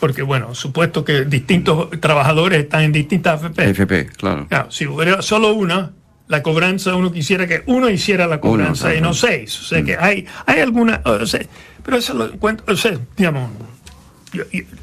porque 0.00 0.22
bueno, 0.22 0.54
supuesto 0.54 1.04
que 1.04 1.24
distintos 1.24 1.88
trabajadores 2.00 2.64
están 2.64 2.82
en 2.82 2.92
distintas 2.92 3.42
AFP. 3.42 3.62
AFP, 3.70 4.06
claro. 4.16 4.46
Claro, 4.48 4.70
si 4.70 4.86
hubiera 4.86 5.22
solo 5.22 5.54
una, 5.54 5.92
la 6.28 6.42
cobranza, 6.42 6.94
uno 6.96 7.12
quisiera 7.12 7.46
que 7.46 7.62
uno 7.66 7.88
hiciera 7.88 8.26
la 8.26 8.40
cobranza 8.40 8.94
y 8.94 9.00
no 9.00 9.14
seis. 9.14 9.60
O 9.60 9.64
sea 9.64 9.82
que 9.82 9.96
hay, 9.96 10.26
hay 10.46 10.60
alguna. 10.60 11.00
O 11.04 11.26
sea, 11.26 11.40
pero 11.84 11.96
eso 11.98 12.14
lo 12.14 12.26
encuentro. 12.32 12.72
O 12.72 12.76
sea, 12.76 12.98
digamos, 13.16 13.50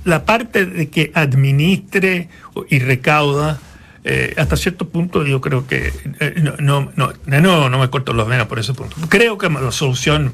la 0.05 0.25
parte 0.25 0.65
de 0.65 0.89
que 0.89 1.11
administre 1.13 2.29
y 2.69 2.79
recauda. 2.79 3.59
eh, 4.05 4.33
hasta 4.37 4.57
cierto 4.57 4.89
punto 4.89 5.25
yo 5.25 5.39
creo 5.39 5.65
que 5.65 5.93
eh, 6.19 6.33
no, 6.41 6.55
no, 6.59 6.91
no, 6.97 7.13
de 7.25 7.39
nuevo 7.41 7.69
no 7.69 7.79
me 7.79 7.89
corto 7.89 8.11
los 8.13 8.27
venas 8.27 8.47
por 8.47 8.59
ese 8.59 8.73
punto. 8.73 8.95
Creo 9.07 9.37
que 9.37 9.49
la 9.49 9.71
solución 9.71 10.33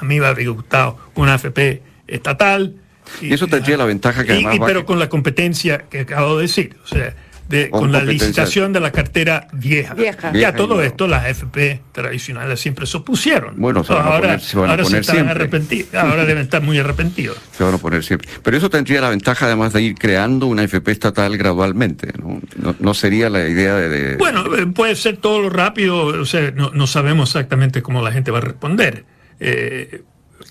a 0.00 0.04
mí 0.04 0.20
me 0.20 0.26
habría 0.26 0.50
gustado 0.50 0.98
una 1.14 1.34
AFP 1.34 1.82
estatal. 2.06 2.74
Y 3.22 3.32
eso 3.32 3.46
tendría 3.46 3.76
la 3.78 3.86
ventaja 3.86 4.24
que 4.24 4.32
y- 4.34 4.44
además 4.44 4.56
y 4.56 4.60
pero 4.60 4.80
que- 4.80 4.86
con 4.86 4.98
la 4.98 5.08
competencia 5.08 5.78
que 5.88 6.00
acabo 6.00 6.36
de 6.36 6.42
decir, 6.42 6.76
o 6.84 6.86
sea, 6.86 7.14
de- 7.50 7.68
Con 7.68 7.80
con 7.80 7.92
la 7.92 8.02
licitación 8.04 8.72
de 8.72 8.80
la 8.80 8.92
cartera 8.92 9.48
vieja. 9.52 9.92
Vieja. 9.94 10.32
Ya 10.32 10.54
todo 10.54 10.80
esto 10.82 11.06
las 11.08 11.26
FP 11.26 11.82
tradicionales 11.92 12.60
siempre 12.60 12.86
se 12.86 12.96
opusieron. 12.96 13.54
Bueno, 13.58 13.82
se 13.84 13.92
van 13.92 14.02
a 14.02 14.10
ahora, 14.10 14.20
poner- 14.20 14.40
se 14.40 14.56
van 14.56 14.68
a 14.68 14.70
ahora 14.72 14.82
poner 14.84 15.00
están 15.00 15.16
siempre. 15.16 15.34
arrepentidos, 15.34 15.94
ahora 15.94 16.24
deben 16.24 16.44
estar 16.44 16.62
muy 16.62 16.78
arrepentidos. 16.78 17.36
se 17.58 17.64
van 17.64 17.74
a 17.74 17.78
poner 17.78 18.04
siempre. 18.04 18.28
Pero 18.42 18.56
eso 18.56 18.70
tendría 18.70 19.00
la 19.00 19.10
ventaja 19.10 19.46
además 19.46 19.72
de 19.72 19.82
ir 19.82 19.94
creando 19.96 20.46
una 20.46 20.62
FP 20.62 20.92
estatal 20.92 21.36
gradualmente. 21.36 22.12
No, 22.18 22.40
no, 22.56 22.76
no 22.78 22.94
sería 22.94 23.28
la 23.28 23.46
idea 23.48 23.74
de... 23.74 23.88
de- 23.88 24.16
Bueno, 24.16 24.44
eh, 24.56 24.66
puede 24.66 24.94
ser 24.94 25.16
todo 25.18 25.40
lo 25.42 25.50
rápido, 25.50 26.04
o 26.06 26.24
sea, 26.24 26.52
no, 26.52 26.70
no 26.70 26.86
sabemos 26.86 27.30
exactamente 27.30 27.82
cómo 27.82 28.00
la 28.02 28.12
gente 28.12 28.30
va 28.30 28.38
a 28.38 28.42
responder. 28.42 29.04
Eh, 29.40 30.02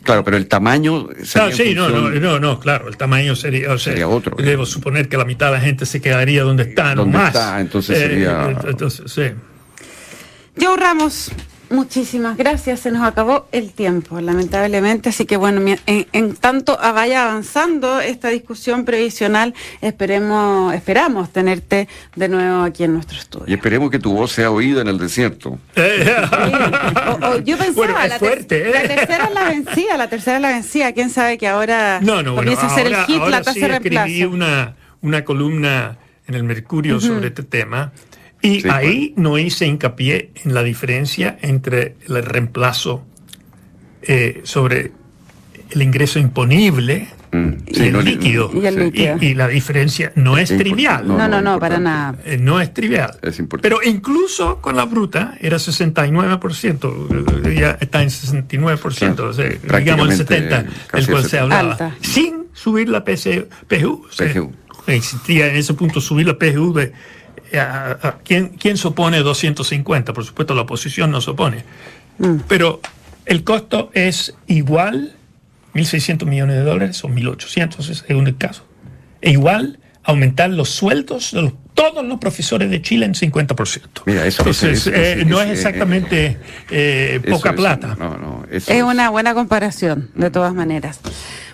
claro, 0.03 0.23
pero 0.23 0.37
el 0.37 0.47
tamaño... 0.47 1.07
sería 1.23 1.31
Claro, 1.31 1.51
sí, 1.55 1.73
no, 1.75 1.89
no, 1.89 2.09
no, 2.09 2.39
no, 2.39 2.59
claro, 2.59 2.87
el 2.87 2.97
tamaño 2.97 3.35
sería, 3.35 3.71
o 3.73 3.77
sea, 3.77 3.93
Sería 3.93 4.07
otro, 4.07 4.37
¿eh? 4.39 4.43
Debo 4.43 4.65
suponer 4.65 5.09
que 5.09 5.17
la 5.17 5.25
mitad 5.25 5.47
de 5.47 5.53
la 5.53 5.59
gente 5.61 5.85
se 5.85 6.01
quedaría 6.01 6.43
donde 6.43 6.63
está, 6.63 6.95
no 6.95 7.01
Donde 7.03 7.17
más. 7.17 7.27
está, 7.35 7.59
entonces 7.59 7.97
sería- 7.97 8.49
eh, 8.51 8.55
entonces, 8.69 9.11
sí. 9.11 9.23
Joe 10.61 10.77
Ramos, 10.77 11.31
muchísimas 11.69 12.37
gracias. 12.37 12.79
Se 12.81 12.91
nos 12.91 13.03
acabó 13.03 13.47
el 13.51 13.71
tiempo, 13.71 14.19
lamentablemente. 14.21 15.09
Así 15.09 15.25
que 15.25 15.37
bueno, 15.37 15.61
mi- 15.61 15.75
en, 15.85 16.07
en 16.13 16.35
tanto 16.35 16.77
vaya 16.77 17.23
avanzando 17.29 17.99
esta 17.99 18.29
discusión 18.29 18.85
previsional, 18.85 19.53
esperemos, 19.81 20.73
esperamos 20.73 21.31
tenerte 21.31 21.87
de 22.15 22.29
nuevo 22.29 22.63
aquí 22.63 22.83
en 22.83 22.93
nuestro 22.93 23.15
Y 23.17 23.19
estudio. 23.19 23.55
esperemos 23.55 23.91
que 23.91 23.99
tu 23.99 24.13
voz 24.13 24.31
sea 24.31 24.51
oída 24.51 24.81
en 24.81 24.87
el 24.87 24.97
desierto. 24.97 25.59
Eh, 25.75 26.15
O- 27.21 27.25
o 27.25 27.39
yo 27.39 27.57
pensaba, 27.57 27.73
Bueno, 27.75 27.99
es 27.99 28.09
la, 28.09 28.19
ter- 28.19 28.29
fuerte, 28.29 28.69
¿eh? 28.69 28.73
la 28.73 28.81
tercera 28.95 29.25
es 29.25 29.33
la 29.33 29.43
vencida, 29.45 29.97
la 29.97 30.09
tercera 30.09 30.35
es 30.37 30.41
la 30.41 30.49
vencida. 30.49 30.91
¿Quién 30.93 31.09
sabe 31.09 31.37
que 31.37 31.47
ahora 31.47 31.99
No, 32.01 32.21
no, 32.23 32.33
bueno, 32.33 32.35
comienza 32.35 32.67
a 32.67 32.69
ser 32.75 32.87
ahora, 32.87 32.99
el 33.01 33.05
hit, 33.05 33.15
ahora 33.21 33.29
la 33.31 33.37
tasa 33.41 33.53
sí 33.53 33.59
de 33.61 33.73
escribí 33.75 34.23
una, 34.25 34.75
una 35.01 35.23
columna 35.25 35.97
en 36.27 36.35
el 36.35 36.43
Mercurio 36.43 36.99
sobre 36.99 37.27
este 37.29 37.43
tema 37.43 37.91
y 38.41 38.61
Sí, 38.61 38.69
ahí 38.69 39.13
no 39.17 39.37
hice 39.37 39.65
hincapié 39.67 40.31
en 40.45 40.53
la 40.53 40.63
diferencia 40.63 41.37
entre 41.41 41.95
el 42.07 42.23
reemplazo 42.23 43.05
eh, 44.01 44.41
sobre 44.43 44.91
el 45.71 45.81
ingreso 45.81 46.19
imponible 46.19 47.07
Mm, 47.31 47.57
y 47.67 47.75
sí, 47.75 47.83
el 47.83 47.93
no- 47.93 48.01
líquido. 48.01 48.49
Y 48.55 48.65
el 48.65 48.75
líquido. 48.85 49.17
Y, 49.21 49.25
y 49.27 49.33
la 49.35 49.47
diferencia 49.47 50.11
no 50.15 50.39
es 50.39 50.49
Es 50.49 50.57
trivial. 50.57 51.07
No, 51.07 51.15
no, 51.15 51.27
no, 51.27 51.37
importante. 51.37 51.59
para 51.59 51.79
nada. 51.79 52.15
Eh, 52.25 52.39
no 52.41 52.59
es 52.59 52.73
trivial. 52.73 53.11
Es 53.21 53.37
importante. 53.37 53.69
Pero 53.69 53.87
incluso 53.87 54.59
con 54.61 54.75
la 54.75 54.85
bruta 54.85 55.35
era 55.39 55.57
69%, 55.59 57.45
eh, 57.45 57.55
ya 57.55 57.77
está 57.79 58.01
en 58.01 58.09
69%, 58.09 59.19
o 59.19 59.33
sea, 59.33 59.45
digamos 59.45 59.53
el 59.53 59.59
Prácticamente 59.59 60.25
70% 60.25 60.65
del 60.93 61.07
cual 61.07 61.23
se 61.23 61.37
70%. 61.37 61.39
hablaba, 61.41 61.71
Alta. 61.73 61.95
sin 62.01 62.45
subir 62.53 62.89
la 62.89 63.03
PC, 63.03 63.47
PGU. 63.67 64.05
o 64.09 64.11
sea, 64.11 64.33
PGU. 64.33 64.51
Existía 64.87 65.47
en 65.51 65.57
ese 65.57 65.75
punto 65.75 66.01
subir 66.01 66.25
la 66.25 66.37
PGU 66.39 66.73
de... 66.73 66.93
a- 67.57 67.97
a- 68.01 68.17
¿quién, 68.23 68.49
¿Quién 68.49 68.77
se 68.77 68.87
opone 68.87 69.19
250? 69.19 70.13
Por 70.13 70.25
supuesto 70.25 70.53
la 70.55 70.61
oposición 70.61 71.11
no 71.11 71.21
se 71.21 71.31
opone. 71.31 71.63
Pero 72.47 72.81
el 73.25 73.43
costo 73.43 73.91
es 73.93 74.35
igual, 74.47 75.13
1.600 75.73 76.25
millones 76.25 76.57
de 76.57 76.63
dólares 76.63 77.03
o 77.03 77.07
1.800 77.07 78.03
según 78.05 78.27
el 78.27 78.37
caso. 78.37 78.65
E 79.21 79.31
igual 79.31 79.79
aumentar 80.03 80.49
los 80.49 80.69
sueldos 80.69 81.31
de 81.31 81.43
los- 81.43 81.53
todos 81.75 82.03
los 82.05 82.19
profesores 82.19 82.69
de 82.69 82.81
Chile 82.81 83.05
en 83.05 83.13
50%. 83.15 84.03
Mira, 84.05 84.25
eso- 84.25 84.41
Entonces, 84.41 84.79
eso- 84.87 84.91
eh, 84.93 85.23
no 85.25 85.39
es 85.41 85.49
exactamente 85.51 86.37
eh, 86.69 87.21
poca 87.29 87.53
plata. 87.53 87.95
No, 87.97 88.17
no, 88.17 88.43
eso 88.51 88.71
Es 88.73 88.83
una 88.83 89.09
buena 89.09 89.33
comparación, 89.33 90.09
de 90.15 90.29
todas 90.29 90.53
maneras. 90.53 90.99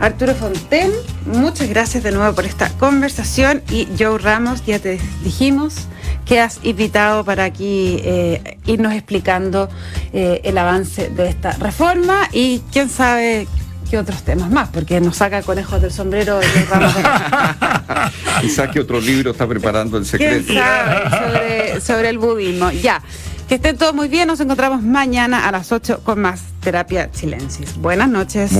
Arturo 0.00 0.34
Fonten, 0.34 0.90
muchas 1.26 1.68
gracias 1.68 2.02
de 2.02 2.12
nuevo 2.12 2.34
por 2.34 2.44
esta 2.44 2.68
conversación 2.70 3.62
y 3.70 3.88
Joe 3.98 4.18
Ramos, 4.18 4.64
ya 4.66 4.78
te 4.78 4.98
dijimos 5.22 5.74
que 6.26 6.40
has 6.40 6.58
invitado 6.62 7.24
para 7.24 7.44
aquí 7.44 8.00
eh, 8.02 8.58
irnos 8.66 8.92
explicando 8.94 9.68
eh, 10.12 10.40
el 10.44 10.58
avance 10.58 11.10
de 11.10 11.28
esta 11.28 11.52
reforma 11.52 12.28
y 12.32 12.62
quién 12.72 12.88
sabe 12.88 13.46
qué 13.90 13.98
otros 13.98 14.22
temas 14.22 14.50
más, 14.50 14.68
porque 14.70 15.00
nos 15.00 15.16
saca 15.16 15.42
conejos 15.42 15.80
del 15.80 15.92
sombrero 15.92 16.40
Joe 16.40 16.64
Ramos. 16.64 16.94
Quizá 18.40 18.70
que 18.70 18.80
otro 18.80 19.00
libro 19.00 19.30
está 19.32 19.46
preparando 19.46 19.98
¿Quién 19.98 20.04
secreto. 20.04 20.54
sabe 20.54 21.10
sobre, 21.10 21.80
sobre 21.80 22.08
el 22.08 22.18
budismo? 22.18 22.70
Ya. 22.70 23.02
Que 23.48 23.56
estén 23.56 23.76
todos 23.76 23.94
muy 23.94 24.08
bien. 24.08 24.26
Nos 24.26 24.40
encontramos 24.40 24.82
mañana 24.82 25.46
a 25.46 25.52
las 25.52 25.70
8 25.70 26.00
con 26.02 26.18
más 26.20 26.40
terapia 26.62 27.10
chilensis. 27.12 27.76
Buenas 27.76 28.08
noches. 28.08 28.52